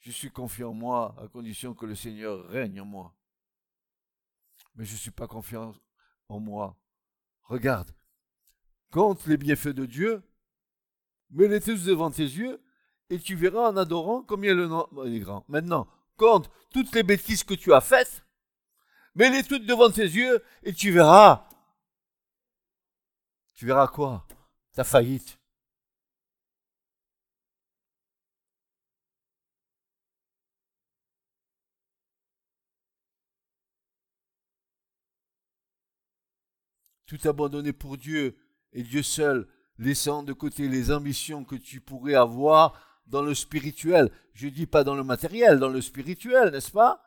Je 0.05 0.11
suis 0.11 0.29
confiant 0.29 0.69
en 0.69 0.73
moi 0.75 1.15
à 1.19 1.27
condition 1.27 1.73
que 1.73 1.87
le 1.87 1.95
Seigneur 1.95 2.47
règne 2.49 2.79
en 2.79 2.85
moi. 2.85 3.15
Mais 4.75 4.85
je 4.85 4.93
ne 4.93 4.99
suis 4.99 5.09
pas 5.09 5.27
confiant 5.27 5.73
en 6.29 6.39
moi. 6.39 6.77
Regarde, 7.41 7.89
compte 8.91 9.25
les 9.25 9.35
bienfaits 9.35 9.69
de 9.69 9.87
Dieu, 9.87 10.21
mets-les 11.31 11.59
tous 11.59 11.85
devant 11.85 12.11
tes 12.11 12.21
yeux, 12.21 12.63
et 13.09 13.17
tu 13.17 13.35
verras 13.35 13.71
en 13.71 13.77
adorant 13.77 14.21
combien 14.21 14.53
le 14.53 14.67
nom 14.67 14.87
est 15.05 15.19
grand. 15.19 15.43
Maintenant, 15.47 15.87
compte 16.17 16.51
toutes 16.69 16.93
les 16.93 17.03
bêtises 17.03 17.43
que 17.43 17.55
tu 17.55 17.73
as 17.73 17.81
faites, 17.81 18.23
mets-les 19.15 19.43
toutes 19.43 19.65
devant 19.65 19.89
tes 19.89 20.03
yeux, 20.03 20.43
et 20.61 20.73
tu 20.73 20.91
verras. 20.91 21.49
Tu 23.55 23.65
verras 23.65 23.87
quoi? 23.87 24.27
Ta 24.73 24.83
faillite. 24.83 25.39
Tout 37.05 37.19
abandonner 37.25 37.73
pour 37.73 37.97
Dieu 37.97 38.37
et 38.73 38.83
Dieu 38.83 39.03
seul, 39.03 39.47
laissant 39.77 40.23
de 40.23 40.33
côté 40.33 40.67
les 40.67 40.91
ambitions 40.91 41.43
que 41.43 41.55
tu 41.55 41.81
pourrais 41.81 42.15
avoir 42.15 42.79
dans 43.07 43.21
le 43.21 43.35
spirituel. 43.35 44.11
Je 44.33 44.47
dis 44.47 44.65
pas 44.65 44.83
dans 44.83 44.95
le 44.95 45.03
matériel, 45.03 45.59
dans 45.59 45.69
le 45.69 45.81
spirituel, 45.81 46.51
n'est-ce 46.51 46.71
pas? 46.71 47.03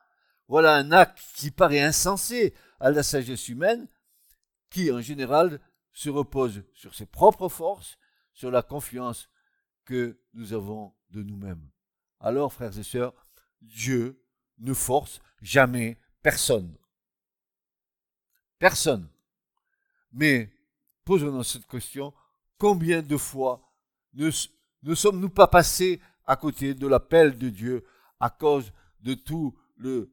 Voilà 0.46 0.74
un 0.76 0.92
acte 0.92 1.20
qui 1.34 1.50
paraît 1.50 1.82
insensé 1.82 2.54
à 2.80 2.90
la 2.90 3.02
sagesse 3.02 3.48
humaine, 3.48 3.88
qui 4.70 4.90
en 4.92 5.00
général 5.00 5.60
se 5.92 6.08
repose 6.08 6.62
sur 6.72 6.94
ses 6.94 7.06
propres 7.06 7.48
forces, 7.48 7.98
sur 8.32 8.50
la 8.50 8.62
confiance 8.62 9.28
que 9.84 10.20
nous 10.32 10.52
avons 10.52 10.94
de 11.10 11.22
nous-mêmes. 11.22 11.68
Alors, 12.20 12.52
frères 12.52 12.78
et 12.78 12.82
sœurs, 12.82 13.14
Dieu 13.60 14.22
ne 14.58 14.74
force 14.74 15.20
jamais 15.42 15.98
personne. 16.22 16.76
Personne. 18.58 19.08
Mais 20.12 20.50
posons-nous 21.04 21.42
cette 21.42 21.66
question, 21.66 22.12
combien 22.58 23.02
de 23.02 23.16
fois 23.16 23.62
ne, 24.14 24.30
sommes-nous 24.94 25.30
pas 25.30 25.46
passés 25.46 26.00
à 26.26 26.36
côté 26.36 26.74
de 26.74 26.86
l'appel 26.86 27.38
de 27.38 27.48
Dieu 27.48 27.84
à 28.20 28.30
cause 28.30 28.72
de 29.00 29.14
tout 29.14 29.56
le 29.76 30.12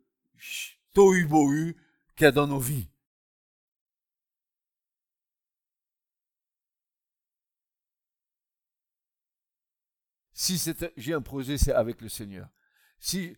tohu-bohu 0.93 1.75
qu'il 2.15 2.25
y 2.25 2.27
a 2.27 2.31
dans 2.31 2.47
nos 2.47 2.59
vies? 2.59 2.87
Si 10.37 10.61
j'ai 10.97 11.13
un 11.13 11.21
projet, 11.21 11.57
c'est 11.57 11.73
avec 11.73 12.01
le 12.01 12.09
Seigneur. 12.09 12.49
Si, 12.99 13.35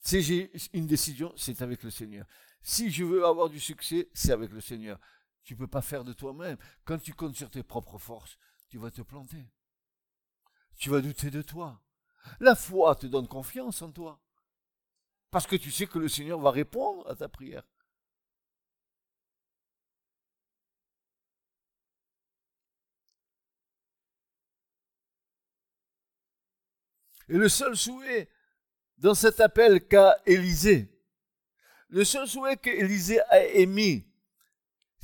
si 0.00 0.22
j'ai 0.22 0.52
une 0.74 0.86
décision, 0.86 1.32
c'est 1.34 1.62
avec 1.62 1.82
le 1.82 1.90
Seigneur. 1.90 2.26
Si 2.62 2.90
je 2.90 3.04
veux 3.04 3.24
avoir 3.24 3.48
du 3.48 3.58
succès, 3.58 4.08
c'est 4.12 4.30
avec 4.30 4.52
le 4.52 4.60
Seigneur. 4.60 5.00
Tu 5.44 5.54
ne 5.54 5.58
peux 5.58 5.66
pas 5.66 5.82
faire 5.82 6.04
de 6.04 6.12
toi-même. 6.12 6.56
Quand 6.84 6.98
tu 6.98 7.14
comptes 7.14 7.36
sur 7.36 7.50
tes 7.50 7.62
propres 7.62 7.98
forces, 7.98 8.38
tu 8.68 8.78
vas 8.78 8.90
te 8.90 9.02
planter. 9.02 9.46
Tu 10.76 10.90
vas 10.90 11.00
douter 11.00 11.30
de 11.30 11.42
toi. 11.42 11.80
La 12.40 12.56
foi 12.56 12.96
te 12.96 13.06
donne 13.06 13.28
confiance 13.28 13.82
en 13.82 13.92
toi. 13.92 14.20
Parce 15.30 15.46
que 15.46 15.56
tu 15.56 15.70
sais 15.70 15.86
que 15.86 15.98
le 15.98 16.08
Seigneur 16.08 16.40
va 16.40 16.50
répondre 16.50 17.08
à 17.08 17.14
ta 17.14 17.28
prière. 17.28 17.64
Et 27.28 27.36
le 27.36 27.48
seul 27.48 27.76
souhait 27.76 28.28
dans 28.98 29.14
cet 29.14 29.40
appel 29.40 29.86
qu'a 29.86 30.16
Élisée, 30.26 30.90
le 31.88 32.04
seul 32.04 32.28
souhait 32.28 32.56
qu'Élisée 32.56 33.20
a 33.30 33.44
émis, 33.44 34.06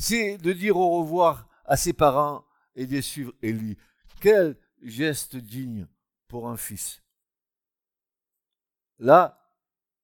c'est 0.00 0.38
de 0.38 0.54
dire 0.54 0.78
au 0.78 0.98
revoir 0.98 1.46
à 1.66 1.76
ses 1.76 1.92
parents 1.92 2.46
et 2.74 2.86
de 2.86 3.00
suivre 3.02 3.34
Élie. 3.42 3.76
Quel 4.18 4.56
geste 4.80 5.36
digne 5.36 5.86
pour 6.26 6.48
un 6.48 6.56
fils. 6.56 7.02
Là, 8.98 9.52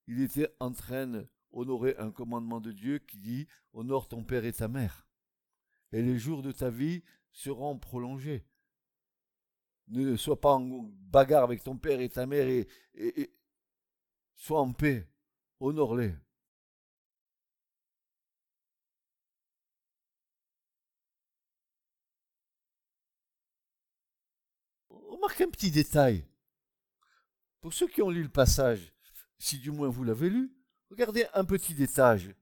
il 0.07 0.21
était 0.21 0.55
en 0.61 0.73
train 0.73 1.07
d'honorer 1.07 1.97
un 1.99 2.11
commandement 2.11 2.61
de 2.61 2.73
Dieu 2.73 2.99
qui 2.99 3.17
dit 3.17 3.47
Honore 3.73 4.07
ton 4.07 4.23
père 4.23 4.45
et 4.45 4.53
ta 4.53 4.69
mère. 4.69 5.07
Et 5.93 6.03
les 6.03 6.19
jours 6.19 6.43
de 6.43 6.53
ta 6.53 6.69
vie 6.69 7.03
seront 7.33 7.79
prolongés. 7.79 8.47
Ne 9.89 10.15
sois 10.17 10.39
pas 10.39 10.53
en 10.53 10.91
bagarre 11.11 11.45
avec 11.45 11.63
ton 11.63 11.79
père 11.79 12.01
et 12.01 12.11
ta 12.11 12.27
mère 12.27 12.47
et, 12.47 12.69
et 12.95 13.35
sois 14.35 14.61
en 14.61 14.73
paix. 14.73 15.09
Honore-les. 15.59 16.15
Un 25.39 25.51
petit 25.51 25.71
détail. 25.71 26.25
Pour 27.61 27.75
ceux 27.75 27.89
qui 27.89 28.01
ont 28.01 28.11
lu 28.11 28.23
le 28.23 28.29
passage, 28.29 28.93
si 29.39 29.59
du 29.59 29.71
moins 29.71 29.89
vous 29.89 30.03
l'avez 30.03 30.31
lu, 30.31 30.51
regardez 30.89 31.27
un 31.35 31.45
petit 31.45 31.75
détail. 31.75 32.35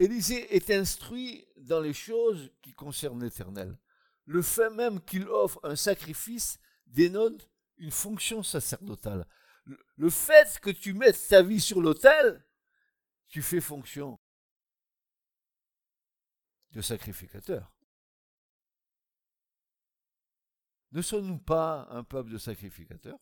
Élisée 0.00 0.56
est 0.56 0.70
instruit 0.70 1.46
dans 1.58 1.80
les 1.80 1.92
choses 1.92 2.50
qui 2.62 2.72
concernent 2.72 3.22
l'Éternel. 3.22 3.78
Le 4.24 4.42
fait 4.42 4.70
même 4.70 5.00
qu'il 5.02 5.28
offre 5.28 5.60
un 5.62 5.76
sacrifice 5.76 6.58
dénote 6.86 7.48
une 7.76 7.92
fonction 7.92 8.42
sacerdotale. 8.42 9.26
Le 9.96 10.10
fait 10.10 10.58
que 10.58 10.70
tu 10.70 10.94
mettes 10.94 11.28
ta 11.28 11.42
vie 11.42 11.60
sur 11.60 11.80
l'autel, 11.80 12.44
tu 13.28 13.40
fais 13.40 13.60
fonction 13.60 14.18
de 16.72 16.80
sacrificateur. 16.80 17.72
Ne 20.92 21.02
sommes-nous 21.02 21.38
pas 21.38 21.86
un 21.90 22.04
peuple 22.04 22.30
de 22.30 22.38
sacrificateurs? 22.38 23.18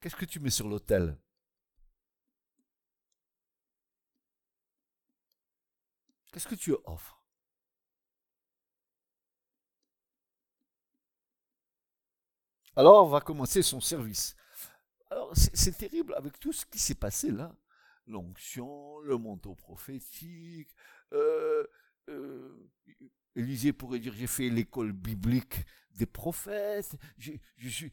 Qu'est-ce 0.00 0.16
que 0.16 0.24
tu 0.24 0.40
mets 0.40 0.50
sur 0.50 0.68
l'autel? 0.68 1.18
Qu'est-ce 6.32 6.46
que 6.48 6.54
tu 6.54 6.74
offres? 6.84 7.20
Alors 12.76 13.04
on 13.06 13.08
va 13.08 13.20
commencer 13.20 13.62
son 13.62 13.80
service. 13.80 14.36
Alors 15.10 15.32
c'est 15.34 15.76
terrible 15.76 16.14
avec 16.14 16.38
tout 16.38 16.52
ce 16.52 16.66
qui 16.66 16.78
s'est 16.78 16.94
passé 16.94 17.30
là. 17.30 17.56
L'onction, 18.06 19.00
le 19.00 19.16
manteau 19.16 19.54
prophétique. 19.54 20.74
Euh, 21.12 21.66
euh, 22.08 22.70
Élisée 23.34 23.72
pourrait 23.72 23.98
dire 23.98 24.14
j'ai 24.14 24.26
fait 24.26 24.48
l'école 24.48 24.92
biblique 24.92 25.66
des 25.90 26.06
prophètes. 26.06 26.96
Je, 27.18 27.32
suis. 27.68 27.92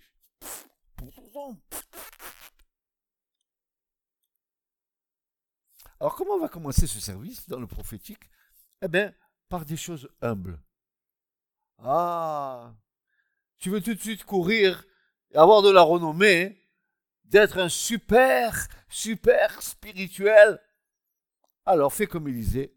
Alors 5.99 6.15
comment 6.15 6.33
on 6.33 6.39
va 6.39 6.49
commencer 6.49 6.87
ce 6.87 6.99
service 6.99 7.47
dans 7.49 7.59
le 7.59 7.67
prophétique? 7.67 8.29
Eh 8.81 8.87
bien, 8.87 9.13
par 9.49 9.65
des 9.65 9.77
choses 9.77 10.09
humbles. 10.21 10.59
Ah, 11.79 12.73
tu 13.59 13.69
veux 13.69 13.81
tout 13.81 13.93
de 13.93 13.99
suite 13.99 14.23
courir 14.23 14.85
et 15.31 15.37
avoir 15.37 15.61
de 15.61 15.69
la 15.69 15.81
renommée, 15.81 16.57
d'être 17.25 17.57
un 17.57 17.69
super, 17.69 18.67
super 18.89 19.61
spirituel? 19.61 20.61
Alors 21.65 21.93
fais 21.93 22.07
comme 22.07 22.27
Élisée, 22.27 22.75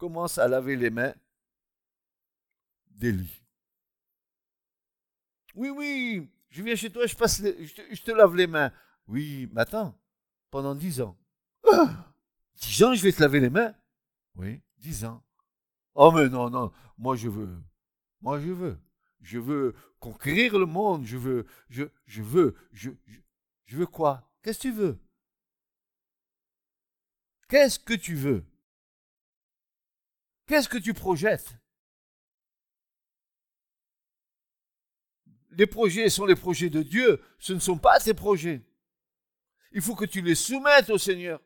commence 0.00 0.38
à 0.38 0.48
laver 0.48 0.76
les 0.76 0.88
mains 0.88 1.14
d'Élie. 2.88 3.44
Oui, 5.54 5.68
oui, 5.68 6.30
je 6.48 6.62
viens 6.62 6.74
chez 6.74 6.90
toi, 6.90 7.06
je, 7.06 7.14
passe 7.14 7.42
je, 7.42 7.74
te, 7.74 7.82
je, 7.94 8.12
lave 8.12 8.34
les 8.34 8.46
mains. 8.46 8.72
Oui, 9.06 9.46
mais 9.52 9.60
attends, 9.60 9.94
pendant 10.50 10.74
dix 10.74 11.02
ans. 11.02 11.18
Ah 11.70 12.12
Dix 12.54 12.82
ans, 12.82 12.94
je 12.94 13.02
vais 13.02 13.12
te 13.12 13.20
laver 13.20 13.40
les 13.40 13.50
mains? 13.50 13.74
Oui, 14.36 14.62
dix 14.78 15.04
ans. 15.04 15.22
Oh, 15.94 16.10
mais 16.12 16.30
non, 16.30 16.48
non, 16.48 16.72
moi 16.96 17.14
je 17.16 17.28
veux. 17.28 17.62
Moi 18.22 18.40
je 18.40 18.50
veux. 18.50 18.78
Je 19.20 19.38
veux 19.38 19.74
conquérir 19.98 20.58
le 20.58 20.64
monde. 20.64 21.04
Je 21.04 21.18
veux, 21.18 21.46
je, 21.68 21.84
je 22.06 22.22
veux, 22.22 22.56
je, 22.72 22.90
je, 23.66 23.76
veux 23.76 23.86
quoi? 23.86 24.30
Qu'est-ce 24.42 24.58
que 24.58 24.62
tu 24.62 24.72
veux? 24.72 24.98
Qu'est-ce 27.48 27.78
que 27.78 27.94
tu 27.94 28.14
veux? 28.14 28.49
Qu'est-ce 30.50 30.68
que 30.68 30.78
tu 30.78 30.94
projettes? 30.94 31.54
Les 35.52 35.68
projets 35.68 36.10
sont 36.10 36.26
les 36.26 36.34
projets 36.34 36.68
de 36.68 36.82
Dieu, 36.82 37.22
ce 37.38 37.52
ne 37.52 37.60
sont 37.60 37.78
pas 37.78 38.00
tes 38.00 38.14
projets. 38.14 38.60
Il 39.70 39.80
faut 39.80 39.94
que 39.94 40.04
tu 40.04 40.20
les 40.20 40.34
soumettes 40.34 40.90
au 40.90 40.98
Seigneur. 40.98 41.40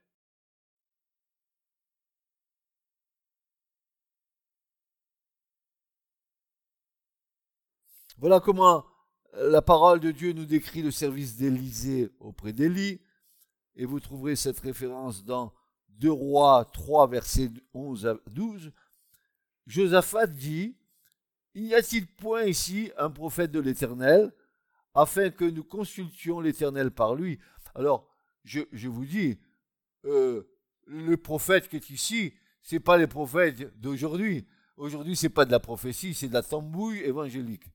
Voilà 8.16 8.40
comment 8.40 8.86
euh, 9.34 9.50
la 9.50 9.60
parole 9.60 10.00
de 10.00 10.12
Dieu 10.12 10.32
nous 10.32 10.46
décrit 10.46 10.80
le 10.80 10.90
service 10.90 11.36
d'Élysée 11.36 12.10
auprès 12.20 12.54
d'Élie. 12.54 13.02
Et 13.76 13.84
vous 13.84 14.00
trouverez 14.00 14.34
cette 14.34 14.60
référence 14.60 15.22
dans 15.22 15.52
2 15.90 16.10
Rois 16.10 16.64
3, 16.72 17.06
versets 17.08 17.50
11 17.74 18.06
à 18.06 18.16
12. 18.28 18.72
Josaphat 19.66 20.26
dit, 20.26 20.76
Y 21.54 21.74
a-t-il 21.74 22.06
point 22.06 22.44
ici 22.44 22.90
un 22.98 23.10
prophète 23.10 23.50
de 23.50 23.60
l'Éternel, 23.60 24.32
afin 24.94 25.30
que 25.30 25.44
nous 25.44 25.64
consultions 25.64 26.40
l'Éternel 26.40 26.90
par 26.90 27.14
lui? 27.14 27.38
Alors, 27.74 28.08
je, 28.44 28.88
vous 28.88 29.04
dis, 29.04 29.38
euh, 30.04 30.42
le 30.86 31.16
prophète 31.16 31.68
qui 31.68 31.76
est 31.76 31.90
ici, 31.90 32.34
ce 32.62 32.74
n'est 32.74 32.80
pas 32.80 32.96
les 32.96 33.06
prophètes 33.06 33.78
d'aujourd'hui. 33.80 34.46
Aujourd'hui, 34.76 35.16
ce 35.16 35.26
n'est 35.26 35.32
pas 35.32 35.44
de 35.44 35.52
la 35.52 35.60
prophétie, 35.60 36.14
c'est 36.14 36.28
de 36.28 36.34
la 36.34 36.42
tambouille 36.42 37.00
évangélique. 37.00 37.66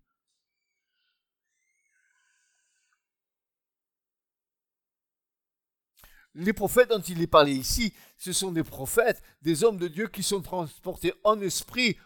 Les 6.39 6.53
prophètes 6.53 6.89
dont 6.89 7.01
il 7.01 7.21
est 7.21 7.27
parlé 7.27 7.51
ici, 7.51 7.93
ce 8.17 8.31
sont 8.31 8.53
des 8.53 8.63
prophètes, 8.63 9.21
des 9.41 9.65
hommes 9.65 9.77
de 9.77 9.89
Dieu 9.89 10.07
qui 10.07 10.23
sont 10.23 10.41
transportés 10.41 11.13
en 11.25 11.41
esprit 11.41 11.97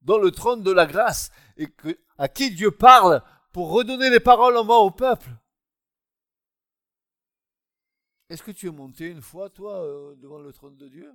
dans 0.00 0.18
le 0.18 0.30
trône 0.30 0.62
de 0.62 0.70
la 0.70 0.86
grâce 0.86 1.30
et 1.56 1.66
à 2.18 2.28
qui 2.28 2.52
Dieu 2.52 2.70
parle 2.70 3.20
pour 3.52 3.70
redonner 3.70 4.10
les 4.10 4.20
paroles 4.20 4.56
en 4.56 4.62
main 4.62 4.76
au 4.76 4.92
peuple. 4.92 5.28
Est-ce 8.30 8.44
que 8.44 8.52
tu 8.52 8.68
es 8.68 8.70
monté 8.70 9.06
une 9.08 9.22
fois, 9.22 9.50
toi, 9.50 9.82
euh, 9.82 10.14
devant 10.14 10.38
le 10.38 10.52
trône 10.52 10.76
de 10.76 10.86
Dieu? 10.86 11.12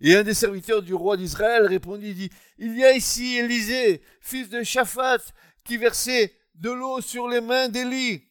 Et 0.00 0.16
un 0.16 0.24
des 0.24 0.34
serviteurs 0.34 0.82
du 0.82 0.94
roi 0.94 1.16
d'Israël 1.16 1.66
répondit, 1.66 2.14
dit, 2.14 2.30
Il 2.58 2.76
y 2.76 2.84
a 2.84 2.92
ici 2.92 3.36
Élisée, 3.36 4.02
fils 4.20 4.48
de 4.48 4.62
Shaphat, 4.64 5.18
qui 5.64 5.76
versait 5.76 6.36
de 6.54 6.70
l'eau 6.70 7.00
sur 7.00 7.28
les 7.28 7.40
mains 7.40 7.68
d'Élie 7.68 8.28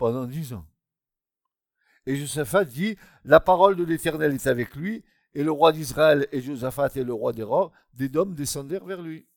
pendant 0.00 0.24
dix 0.24 0.54
ans. 0.54 0.66
Et 2.06 2.16
Josaphat 2.16 2.64
dit, 2.64 2.96
La 3.24 3.38
parole 3.38 3.76
de 3.76 3.84
l'Éternel 3.84 4.34
est 4.34 4.46
avec 4.46 4.74
lui, 4.74 5.04
et 5.34 5.44
le 5.44 5.52
roi 5.52 5.72
d'Israël 5.72 6.26
et 6.32 6.40
Josaphat 6.40 6.90
et 6.96 7.04
le 7.04 7.12
roi 7.12 7.34
des 7.34 7.42
rois, 7.42 7.70
des 7.92 8.08
dômes 8.08 8.34
descendèrent 8.34 8.86
vers 8.86 9.02
lui. 9.02 9.28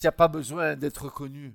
Tu 0.00 0.06
n'as 0.06 0.12
pas 0.12 0.26
besoin 0.26 0.74
d'être 0.74 1.08
connu. 1.08 1.54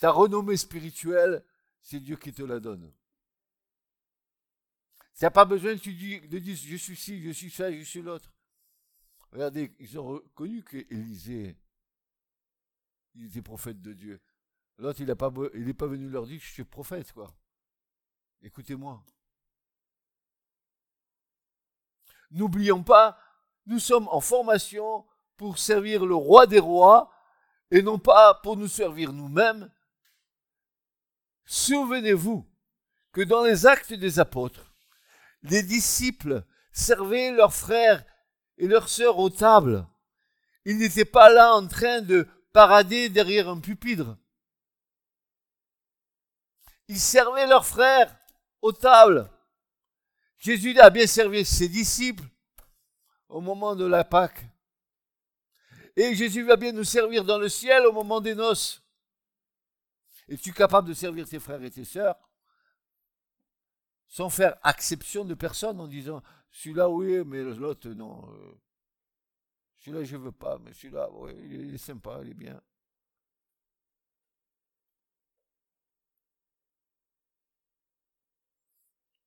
Ta 0.00 0.10
renommée 0.10 0.56
spirituelle, 0.56 1.44
c'est 1.82 2.00
Dieu 2.00 2.16
qui 2.16 2.32
te 2.32 2.42
la 2.42 2.58
donne. 2.58 2.90
Tu 5.18 5.24
n'as 5.24 5.30
pas 5.30 5.44
besoin 5.44 5.74
de 5.74 5.80
dire 5.80 6.56
je 6.56 6.76
suis 6.76 6.96
ci, 6.96 7.20
je 7.20 7.30
suis 7.30 7.50
ça, 7.50 7.72
je 7.72 7.82
suis 7.82 8.02
l'autre. 8.02 8.32
Regardez, 9.32 9.74
ils 9.80 9.98
ont 9.98 10.06
reconnu 10.06 10.62
qu'Élisée, 10.62 11.56
il 13.16 13.26
était 13.26 13.42
prophète 13.42 13.82
de 13.82 13.92
Dieu. 13.94 14.20
L'autre, 14.78 15.00
il 15.00 15.06
n'est 15.06 15.16
pas, 15.16 15.32
il 15.54 15.74
pas 15.74 15.88
venu 15.88 16.08
leur 16.08 16.24
dire 16.24 16.40
je 16.40 16.52
suis 16.52 16.62
prophète, 16.62 17.12
quoi. 17.12 17.34
Écoutez-moi. 18.42 19.04
N'oublions 22.30 22.84
pas, 22.84 23.18
nous 23.66 23.80
sommes 23.80 24.06
en 24.12 24.20
formation 24.20 25.04
pour 25.36 25.58
servir 25.58 26.06
le 26.06 26.14
roi 26.14 26.46
des 26.46 26.60
rois 26.60 27.12
et 27.72 27.82
non 27.82 27.98
pas 27.98 28.34
pour 28.34 28.56
nous 28.56 28.68
servir 28.68 29.12
nous-mêmes. 29.12 29.68
Souvenez-vous 31.44 32.48
que 33.10 33.22
dans 33.22 33.42
les 33.42 33.66
actes 33.66 33.94
des 33.94 34.20
apôtres, 34.20 34.67
les 35.42 35.62
disciples 35.62 36.44
servaient 36.72 37.30
leurs 37.30 37.54
frères 37.54 38.04
et 38.56 38.66
leurs 38.66 38.88
sœurs 38.88 39.18
aux 39.18 39.30
tables. 39.30 39.86
Ils 40.64 40.78
n'étaient 40.78 41.04
pas 41.04 41.30
là 41.30 41.54
en 41.54 41.66
train 41.66 42.02
de 42.02 42.26
parader 42.52 43.08
derrière 43.08 43.48
un 43.48 43.60
pupitre. 43.60 44.16
Ils 46.88 47.00
servaient 47.00 47.46
leurs 47.46 47.66
frères 47.66 48.14
aux 48.62 48.72
tables. 48.72 49.30
Jésus 50.38 50.78
a 50.78 50.90
bien 50.90 51.06
servi 51.06 51.44
ses 51.44 51.68
disciples 51.68 52.24
au 53.28 53.40
moment 53.40 53.76
de 53.76 53.84
la 53.84 54.04
Pâque. 54.04 54.44
Et 55.96 56.14
Jésus 56.14 56.44
va 56.44 56.56
bien 56.56 56.72
nous 56.72 56.84
servir 56.84 57.24
dans 57.24 57.38
le 57.38 57.48
ciel 57.48 57.84
au 57.86 57.92
moment 57.92 58.20
des 58.20 58.34
noces. 58.34 58.82
Es-tu 60.28 60.52
capable 60.52 60.88
de 60.88 60.94
servir 60.94 61.28
tes 61.28 61.40
frères 61.40 61.62
et 61.62 61.70
tes 61.70 61.84
sœurs? 61.84 62.16
Sans 64.08 64.30
faire 64.30 64.56
exception 64.64 65.24
de 65.24 65.34
personne 65.34 65.80
en 65.80 65.86
disant 65.86 66.22
celui-là 66.50 66.88
oui, 66.88 67.24
mais 67.24 67.42
l'autre 67.42 67.88
non. 67.90 68.28
Euh, 68.32 68.54
celui-là 69.76 70.04
je 70.04 70.16
veux 70.16 70.32
pas, 70.32 70.58
mais 70.58 70.72
celui-là 70.72 71.08
oui, 71.12 71.32
il 71.50 71.74
est 71.74 71.78
sympa, 71.78 72.20
il 72.22 72.30
est 72.30 72.34
bien. 72.34 72.60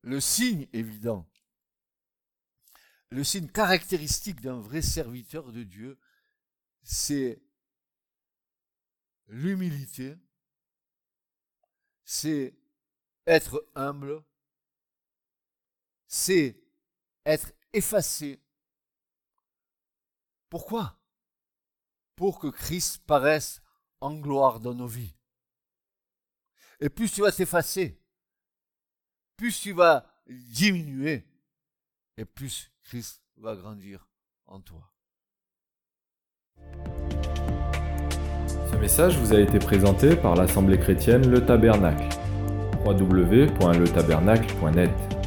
le 0.03 0.19
signe 0.19 0.67
évident, 0.73 1.27
le 3.09 3.23
signe 3.23 3.47
caractéristique 3.47 4.41
d'un 4.41 4.59
vrai 4.59 4.81
serviteur 4.81 5.51
de 5.51 5.63
Dieu, 5.63 5.99
c'est 6.83 7.41
l'humilité, 9.27 10.17
c'est 12.03 12.55
être 13.27 13.65
humble, 13.75 14.23
c'est 16.11 16.61
être 17.25 17.51
effacé. 17.71 18.39
Pourquoi? 20.49 20.99
Pour 22.17 22.37
que 22.37 22.47
Christ 22.47 23.01
paraisse 23.07 23.61
en 24.01 24.15
gloire 24.15 24.59
dans 24.59 24.73
nos 24.73 24.87
vies. 24.87 25.15
Et 26.81 26.89
plus 26.89 27.09
tu 27.09 27.21
vas 27.21 27.31
t'effacer, 27.31 27.97
plus 29.37 29.57
tu 29.57 29.71
vas 29.71 30.05
diminuer 30.27 31.25
et 32.17 32.25
plus 32.25 32.73
Christ 32.83 33.21
va 33.37 33.55
grandir 33.55 34.09
en 34.47 34.59
toi. 34.59 34.91
Ce 38.69 38.75
message 38.75 39.17
vous 39.17 39.33
a 39.33 39.39
été 39.39 39.59
présenté 39.59 40.17
par 40.17 40.35
l'Assemblée 40.35 40.77
chrétienne 40.77 41.29
Le 41.29 41.45
Tabernacle. 41.45 42.09
www.letabernacle.net 42.83 45.20